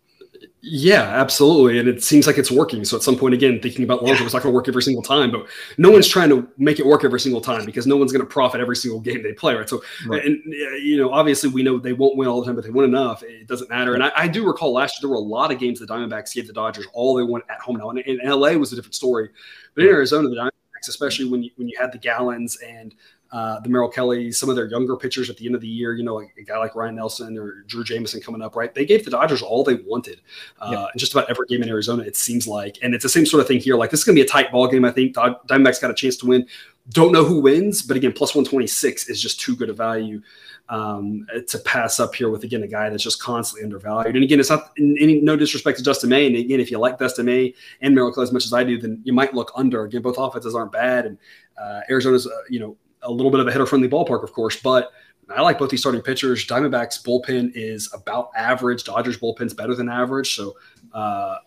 Yeah, 0.62 1.02
absolutely. 1.02 1.80
And 1.80 1.90
it 1.90 2.04
seems 2.04 2.28
like 2.28 2.38
it's 2.38 2.52
working. 2.52 2.86
So 2.86 2.96
at 2.96 3.04
some 3.04 3.18
point, 3.18 3.34
again, 3.34 3.60
thinking 3.62 3.84
about 3.84 4.04
long 4.04 4.14
term, 4.14 4.20
yeah. 4.20 4.26
it's 4.26 4.34
not 4.34 4.44
going 4.44 4.54
to 4.54 4.56
work 4.56 4.68
every 4.68 4.84
single 4.84 5.02
time, 5.02 5.32
but 5.32 5.48
no 5.78 5.90
one's 5.90 6.08
trying 6.08 6.30
to 6.30 6.48
make 6.58 6.80
it 6.80 6.86
work 6.86 7.04
every 7.04 7.20
single 7.20 7.42
time 7.42 7.66
because 7.66 7.88
no 7.88 7.98
one's 7.98 8.12
going 8.12 8.22
to 8.22 8.28
profit 8.28 8.62
every 8.62 8.76
single 8.76 9.00
game 9.00 9.24
they 9.24 9.34
play, 9.34 9.56
right? 9.56 9.68
So, 9.68 9.82
right. 10.08 10.24
and, 10.24 10.40
you 10.46 10.98
know, 10.98 11.12
obviously 11.12 11.50
we 11.50 11.64
know 11.64 11.80
they 11.80 11.94
won't 11.94 12.16
win 12.16 12.28
all 12.28 12.42
the 12.42 12.46
time, 12.46 12.56
but 12.56 12.64
they 12.64 12.70
win 12.70 12.86
enough. 12.86 13.24
It 13.24 13.48
doesn't 13.48 13.70
matter. 13.70 13.96
And 13.96 14.04
I, 14.04 14.12
I 14.16 14.28
do 14.28 14.46
recall 14.46 14.74
last 14.74 14.96
year, 14.96 15.08
there 15.08 15.10
were 15.10 15.24
a 15.24 15.28
lot 15.28 15.52
of 15.52 15.60
games 15.60 15.80
the 15.80 15.88
Diamondbacks 15.88 16.34
gave 16.34 16.46
the 16.46 16.54
Dodgers 16.54 16.86
all 16.94 17.16
they 17.16 17.24
want 17.24 17.44
at 17.50 17.60
home 17.60 17.78
now. 17.78 17.90
And, 17.90 18.00
and 18.00 18.20
LA 18.24 18.52
was 18.52 18.72
a 18.72 18.76
different 18.76 18.96
story. 18.96 19.30
But 19.74 19.86
in 19.86 19.90
Arizona, 19.90 20.30
the 20.30 20.36
Diamondbacks, 20.36 20.90
especially 20.90 21.26
mm-hmm. 21.26 21.32
when 21.32 21.44
you, 21.44 21.52
when 21.56 21.68
you 21.68 21.78
had 21.80 21.92
the 21.92 22.00
Gallens 22.00 22.58
and 22.64 22.94
uh, 23.32 23.62
the 23.62 23.70
Merrill 23.70 23.89
Kelly, 23.89 24.30
some 24.32 24.50
of 24.50 24.58
their 24.58 24.67
younger 24.67 24.98
pitchers 24.98 25.30
at 25.30 25.38
the 25.38 25.46
end 25.46 25.56
of 25.56 25.62
the 25.62 25.67
year, 25.67 25.94
you 25.96 26.04
know, 26.04 26.15
like 26.15 26.34
a 26.38 26.44
guy 26.44 26.58
like 26.58 26.76
Ryne 26.76 26.96
Nelson 26.96 27.38
or 27.38 27.63
Drey 27.65 27.86
Jameson 27.86 28.20
coming 28.20 28.41
up, 28.41 28.58
right? 28.58 28.74
They 28.74 28.86
gave 28.86 29.06
the 29.06 29.12
Dodgers 29.12 29.41
all 29.41 29.63
they 29.63 29.76
wanted. 29.76 30.20
Uh, 30.60 30.72
yeah. 30.72 30.88
just 30.98 31.13
about 31.13 31.30
every 31.30 31.48
game 31.48 31.63
in 31.63 31.70
Arizona, 31.70 32.04
it 32.04 32.17
seems 32.17 32.46
like. 32.46 32.78
And 32.82 32.94
it's 32.94 33.04
the 33.04 33.10
same 33.10 33.26
sort 33.26 33.39
of 33.39 33.48
thing 33.48 33.62
here. 33.62 33.78
Like, 33.78 33.89
this 33.89 34.02
is 34.02 34.04
going 34.04 34.17
to 34.17 34.22
be 34.22 34.26
a 34.26 34.30
tight 34.30 34.52
ball 34.52 34.67
game, 34.67 34.84
I 34.84 34.91
think. 34.91 35.15
Diamondbacks 35.15 35.82
got 35.82 35.91
a 35.91 35.94
chance 35.94 36.17
to 36.17 36.26
win. 36.26 36.46
Don't 36.89 37.13
know 37.13 37.24
who 37.24 37.39
wins, 37.39 37.82
but 37.82 37.96
again, 37.96 38.12
plus 38.12 38.36
126 38.36 39.08
is 39.08 39.22
just 39.22 39.39
too 39.39 39.56
good 39.56 39.70
a 39.70 39.74
value 39.74 40.22
um, 40.67 41.26
to 41.48 41.60
pass 41.60 42.02
up 42.02 42.13
here 42.13 42.30
with, 42.30 42.44
again, 42.44 42.63
a 42.63 42.67
guy 42.67 42.89
that's 42.89 43.04
just 43.04 43.22
constantly 43.22 43.63
undervalued. 43.63 44.15
And 44.15 44.26
again, 44.26 44.41
it's 44.41 44.50
not 44.50 44.72
any 44.78 45.22
no 45.22 45.38
disrespect 45.38 45.78
to 45.78 45.84
Dustin 45.84 46.10
May. 46.10 46.28
And 46.28 46.36
again, 46.36 46.60
if 46.60 46.70
you 46.70 46.80
like 46.80 46.98
Dustin 46.98 47.28
May 47.28 47.54
and 47.80 47.96
Merrill 47.96 48.12
Kelly 48.12 48.24
as 48.24 48.34
much 48.34 48.46
as 48.46 48.52
I 48.52 48.65
do, 48.65 48.78
then 48.78 49.00
you 49.06 49.13
might 49.13 49.34
look 49.34 49.54
under. 49.56 49.86
Again, 49.86 50.02
both 50.02 50.17
offenses 50.17 50.54
aren't 50.54 50.74
bad. 50.74 51.06
And 51.06 51.17
uh, 51.62 51.82
Arizona's, 51.89 52.28
uh, 52.28 52.32
you 52.50 52.60
know, 52.60 52.76
a 53.04 53.12
little 53.12 53.32
bit 53.32 53.40
of 53.40 53.48
a 53.48 53.52
hitter 53.52 53.66
friendly 53.66 53.90
ballpark, 53.90 54.24
of 54.24 54.34
course, 54.34 54.56
but 54.62 54.92
I 55.30 55.42
like 55.42 55.60
both 55.60 55.70
these 55.70 55.80
starting 55.80 56.02
pitchers. 56.02 56.46
Diamondbacks 56.46 57.02
bullpen 57.04 57.52
is 57.56 57.92
about 57.94 58.32
average. 58.36 58.84
Dodgers 58.84 59.18
bullpen's 59.18 59.54
better 59.54 59.76
than 59.76 59.90
average. 59.90 60.36
So 60.36 60.56
uh, 60.94 61.38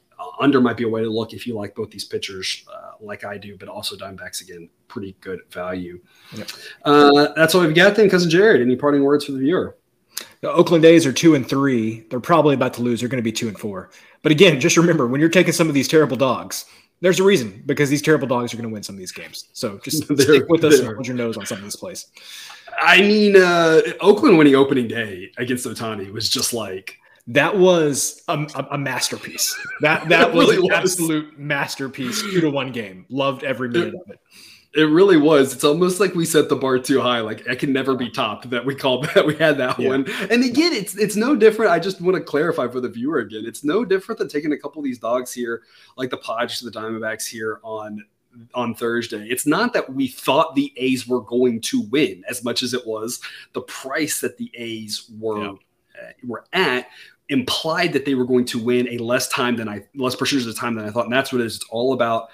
under 0.40 0.60
might 0.60 0.76
be 0.76 0.84
a 0.84 0.88
way 0.88 1.02
to 1.02 1.10
look 1.10 1.32
if 1.32 1.46
you 1.46 1.54
like 1.54 1.74
both 1.74 1.90
these 1.90 2.04
pitchers, 2.04 2.64
uh, 2.72 2.92
like 3.00 3.24
I 3.24 3.38
do, 3.38 3.56
but 3.56 3.68
also 3.68 3.96
Diamondbacks 3.96 4.42
again, 4.42 4.68
pretty 4.88 5.16
good 5.20 5.40
value. 5.50 6.00
Yep. 6.34 6.48
Uh, 6.84 7.28
that's 7.36 7.54
all 7.54 7.62
we've 7.62 7.74
got 7.74 7.94
then, 7.94 8.08
cousin 8.08 8.30
Jared. 8.30 8.60
Any 8.60 8.76
parting 8.76 9.02
words 9.02 9.24
for 9.24 9.32
the 9.32 9.38
viewer? 9.38 9.76
The 10.40 10.50
Oakland 10.50 10.84
A's 10.84 11.06
are 11.06 11.12
two 11.12 11.34
and 11.34 11.48
three. 11.48 12.00
They're 12.10 12.20
probably 12.20 12.54
about 12.54 12.74
to 12.74 12.82
lose. 12.82 13.00
They're 13.00 13.08
going 13.08 13.22
to 13.22 13.22
be 13.22 13.32
two 13.32 13.48
and 13.48 13.58
four. 13.58 13.90
But 14.22 14.32
again, 14.32 14.60
just 14.60 14.76
remember 14.76 15.06
when 15.06 15.20
you're 15.20 15.28
taking 15.28 15.52
some 15.52 15.68
of 15.68 15.74
these 15.74 15.88
terrible 15.88 16.16
dogs, 16.16 16.64
there's 17.00 17.20
a 17.20 17.24
reason 17.24 17.62
because 17.66 17.90
these 17.90 18.02
terrible 18.02 18.26
dogs 18.26 18.54
are 18.54 18.56
going 18.56 18.68
to 18.68 18.72
win 18.72 18.82
some 18.82 18.94
of 18.94 18.98
these 18.98 19.12
games. 19.12 19.48
So 19.52 19.78
just 19.84 20.04
stick 20.20 20.48
with 20.48 20.64
us 20.64 20.78
and 20.78 20.88
hold 20.94 21.06
your 21.06 21.16
nose 21.16 21.36
on 21.36 21.46
some 21.46 21.58
of 21.58 21.64
these 21.64 21.76
plays. 21.76 22.06
I 22.80 23.00
mean, 23.00 23.36
uh, 23.36 23.80
Oakland 24.00 24.38
winning 24.38 24.54
opening 24.54 24.88
day 24.88 25.30
against 25.36 25.66
Ohtani 25.66 26.12
was 26.12 26.28
just 26.28 26.52
like 26.52 26.98
that 27.28 27.56
was 27.56 28.22
a, 28.28 28.46
a 28.70 28.78
masterpiece. 28.78 29.54
That 29.80 30.08
that 30.08 30.32
was 30.34 30.46
really 30.46 30.56
an 30.56 30.62
was. 30.62 30.92
absolute 30.92 31.38
masterpiece. 31.38 32.20
Two 32.22 32.40
to 32.40 32.50
one 32.50 32.72
game. 32.72 33.06
Loved 33.08 33.44
every 33.44 33.68
minute 33.68 33.94
of 33.94 34.10
it. 34.10 34.20
It 34.74 34.84
really 34.84 35.16
was. 35.16 35.54
It's 35.54 35.62
almost 35.62 36.00
like 36.00 36.14
we 36.14 36.24
set 36.24 36.48
the 36.48 36.56
bar 36.56 36.78
too 36.78 37.00
high. 37.00 37.20
Like 37.20 37.48
I 37.48 37.54
can 37.54 37.72
never 37.72 37.94
be 37.94 38.10
topped. 38.10 38.50
That 38.50 38.64
we 38.64 38.74
called 38.74 39.08
that 39.14 39.24
we 39.24 39.36
had 39.36 39.58
that 39.58 39.78
yeah. 39.78 39.88
one. 39.88 40.10
And 40.30 40.44
again, 40.44 40.72
it's 40.72 40.96
it's 40.96 41.16
no 41.16 41.36
different. 41.36 41.70
I 41.70 41.78
just 41.78 42.00
want 42.00 42.16
to 42.16 42.22
clarify 42.22 42.68
for 42.68 42.80
the 42.80 42.88
viewer 42.88 43.18
again. 43.18 43.44
It's 43.46 43.62
no 43.62 43.84
different 43.84 44.18
than 44.18 44.28
taking 44.28 44.52
a 44.52 44.58
couple 44.58 44.80
of 44.80 44.84
these 44.84 44.98
dogs 44.98 45.32
here, 45.32 45.62
like 45.96 46.10
the 46.10 46.16
Padres 46.16 46.58
to 46.58 46.64
the 46.64 46.72
Diamondbacks 46.72 47.26
here 47.26 47.60
on 47.62 48.04
on 48.54 48.74
Thursday. 48.74 49.26
It's 49.28 49.46
not 49.46 49.72
that 49.74 49.92
we 49.92 50.08
thought 50.08 50.54
the 50.54 50.72
A's 50.76 51.06
were 51.06 51.22
going 51.22 51.60
to 51.62 51.82
win 51.82 52.24
as 52.28 52.42
much 52.44 52.62
as 52.62 52.74
it 52.74 52.84
was 52.86 53.20
the 53.52 53.62
price 53.62 54.20
that 54.20 54.36
the 54.38 54.50
A's 54.54 55.08
were 55.18 55.44
yeah. 55.44 55.50
uh, 55.50 56.12
were 56.24 56.44
at 56.52 56.88
implied 57.30 57.92
that 57.92 58.04
they 58.04 58.14
were 58.14 58.24
going 58.24 58.44
to 58.44 58.58
win 58.58 58.88
a 58.88 58.98
less 58.98 59.28
time 59.28 59.56
than 59.56 59.68
I 59.68 59.84
less 59.94 60.14
percentage 60.14 60.46
of 60.46 60.54
the 60.54 60.60
time 60.60 60.74
than 60.74 60.84
I 60.84 60.90
thought. 60.90 61.04
And 61.04 61.12
that's 61.12 61.32
what 61.32 61.40
it 61.40 61.46
is. 61.46 61.56
It's 61.56 61.66
all 61.70 61.92
about 61.92 62.28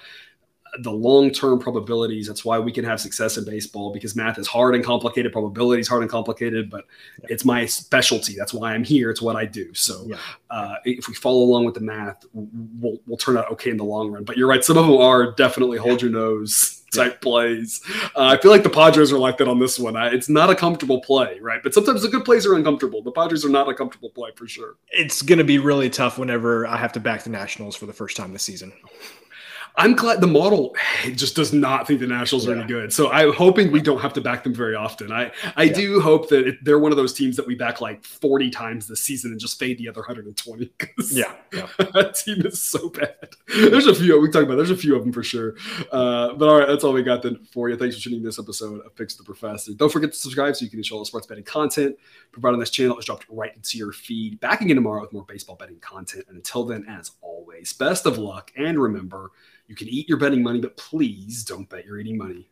the 0.79 0.91
long-term 0.91 1.59
probabilities. 1.59 2.27
That's 2.27 2.45
why 2.45 2.57
we 2.57 2.71
can 2.71 2.85
have 2.85 3.01
success 3.01 3.37
in 3.37 3.45
baseball 3.45 3.91
because 3.91 4.15
math 4.15 4.37
is 4.37 4.47
hard 4.47 4.73
and 4.75 4.83
complicated, 4.83 5.31
probability 5.31 5.81
is 5.81 5.87
hard 5.87 6.01
and 6.01 6.09
complicated, 6.09 6.69
but 6.69 6.85
yeah. 7.19 7.27
it's 7.29 7.43
my 7.43 7.65
specialty. 7.65 8.35
That's 8.37 8.53
why 8.53 8.73
I'm 8.73 8.83
here. 8.83 9.09
It's 9.09 9.21
what 9.21 9.35
I 9.35 9.45
do. 9.45 9.73
So 9.73 10.05
yeah. 10.07 10.17
uh, 10.49 10.75
if 10.85 11.07
we 11.07 11.13
follow 11.13 11.43
along 11.43 11.65
with 11.65 11.75
the 11.75 11.81
math, 11.81 12.23
we'll, 12.33 12.99
we'll 13.05 13.17
turn 13.17 13.37
out 13.37 13.51
okay 13.51 13.69
in 13.69 13.77
the 13.77 13.83
long 13.83 14.11
run. 14.11 14.23
But 14.23 14.37
you're 14.37 14.47
right. 14.47 14.63
Some 14.63 14.77
of 14.77 14.87
them 14.87 14.97
are 14.97 15.31
definitely 15.31 15.77
hold 15.77 16.01
your 16.01 16.11
nose 16.11 16.81
type 16.93 17.21
plays. 17.21 17.81
Uh, 18.15 18.25
I 18.25 18.37
feel 18.37 18.51
like 18.51 18.63
the 18.63 18.69
Padres 18.69 19.11
are 19.11 19.17
like 19.17 19.37
that 19.37 19.47
on 19.47 19.59
this 19.59 19.79
one. 19.79 19.95
I, 19.95 20.07
it's 20.07 20.29
not 20.29 20.49
a 20.49 20.55
comfortable 20.55 21.01
play, 21.01 21.39
right? 21.39 21.61
But 21.63 21.73
sometimes 21.73 22.01
the 22.01 22.09
good 22.09 22.25
plays 22.25 22.45
are 22.45 22.53
uncomfortable. 22.55 23.01
The 23.01 23.11
Padres 23.11 23.45
are 23.45 23.49
not 23.49 23.69
a 23.69 23.73
comfortable 23.73 24.09
play 24.09 24.31
for 24.35 24.47
sure. 24.47 24.75
It's 24.89 25.21
going 25.21 25.39
to 25.39 25.43
be 25.43 25.57
really 25.57 25.89
tough 25.89 26.17
whenever 26.17 26.67
I 26.67 26.77
have 26.77 26.91
to 26.93 26.99
back 26.99 27.23
the 27.23 27.29
Nationals 27.29 27.75
for 27.75 27.85
the 27.85 27.93
first 27.93 28.17
time 28.17 28.33
this 28.33 28.43
season. 28.43 28.73
I'm 29.75 29.95
glad 29.95 30.21
the 30.21 30.27
model 30.27 30.75
just 31.15 31.35
does 31.35 31.53
not 31.53 31.87
think 31.87 31.99
the 31.99 32.07
Nationals 32.07 32.45
yeah. 32.45 32.53
are 32.53 32.55
any 32.57 32.67
good. 32.67 32.91
So 32.91 33.11
I'm 33.11 33.33
hoping 33.33 33.71
we 33.71 33.81
don't 33.81 34.01
have 34.01 34.13
to 34.13 34.21
back 34.21 34.43
them 34.43 34.53
very 34.53 34.75
often. 34.75 35.11
I 35.11 35.31
I 35.55 35.63
yeah. 35.63 35.73
do 35.73 36.01
hope 36.01 36.29
that 36.29 36.57
they're 36.61 36.79
one 36.79 36.91
of 36.91 36.97
those 36.97 37.13
teams 37.13 37.35
that 37.37 37.47
we 37.47 37.55
back 37.55 37.81
like 37.81 38.03
40 38.03 38.49
times 38.49 38.87
this 38.87 39.01
season 39.01 39.31
and 39.31 39.39
just 39.39 39.59
fade 39.59 39.77
the 39.77 39.87
other 39.87 40.01
120. 40.01 40.71
Yeah, 41.11 41.33
yeah. 41.53 41.67
that 41.77 42.15
team 42.15 42.45
is 42.45 42.61
so 42.61 42.89
bad. 42.89 43.29
There's 43.47 43.87
a 43.87 43.95
few 43.95 44.19
we 44.19 44.29
talk 44.29 44.43
about. 44.43 44.55
There's 44.55 44.71
a 44.71 44.77
few 44.77 44.95
of 44.95 45.03
them 45.03 45.13
for 45.13 45.23
sure. 45.23 45.55
Uh, 45.91 46.33
but 46.33 46.47
all 46.47 46.59
right, 46.59 46.67
that's 46.67 46.83
all 46.83 46.93
we 46.93 47.03
got 47.03 47.23
then 47.23 47.39
for 47.51 47.69
you. 47.69 47.77
Thanks 47.77 47.95
for 47.97 48.03
tuning 48.03 48.19
in 48.19 48.25
this 48.25 48.39
episode 48.39 48.85
of 48.85 48.95
Picks 48.95 49.15
the 49.15 49.23
Professor. 49.23 49.73
Don't 49.73 49.91
forget 49.91 50.11
to 50.11 50.17
subscribe 50.17 50.55
so 50.55 50.63
you 50.63 50.69
can 50.69 50.79
enjoy 50.79 50.95
all 50.95 51.01
the 51.01 51.05
sports 51.05 51.27
betting 51.27 51.43
content 51.43 51.95
provided 52.31 52.53
on 52.55 52.59
this 52.59 52.69
channel 52.69 52.97
is 52.97 53.05
dropped 53.05 53.25
right 53.29 53.55
into 53.55 53.77
your 53.77 53.91
feed. 53.91 54.39
Back 54.39 54.61
again 54.61 54.75
tomorrow 54.75 55.01
with 55.01 55.13
more 55.13 55.25
baseball 55.25 55.55
betting 55.55 55.79
content. 55.79 56.25
And 56.27 56.37
until 56.37 56.65
then, 56.65 56.85
as 56.87 57.11
always, 57.21 57.73
best 57.73 58.05
of 58.05 58.17
luck 58.17 58.51
and 58.55 58.81
remember 58.81 59.31
you 59.71 59.77
can 59.77 59.87
eat 59.87 60.09
your 60.09 60.17
betting 60.17 60.43
money, 60.43 60.59
but 60.59 60.75
please 60.75 61.45
don't 61.45 61.69
bet 61.69 61.85
you're 61.85 61.97
eating 61.97 62.17
money. 62.17 62.45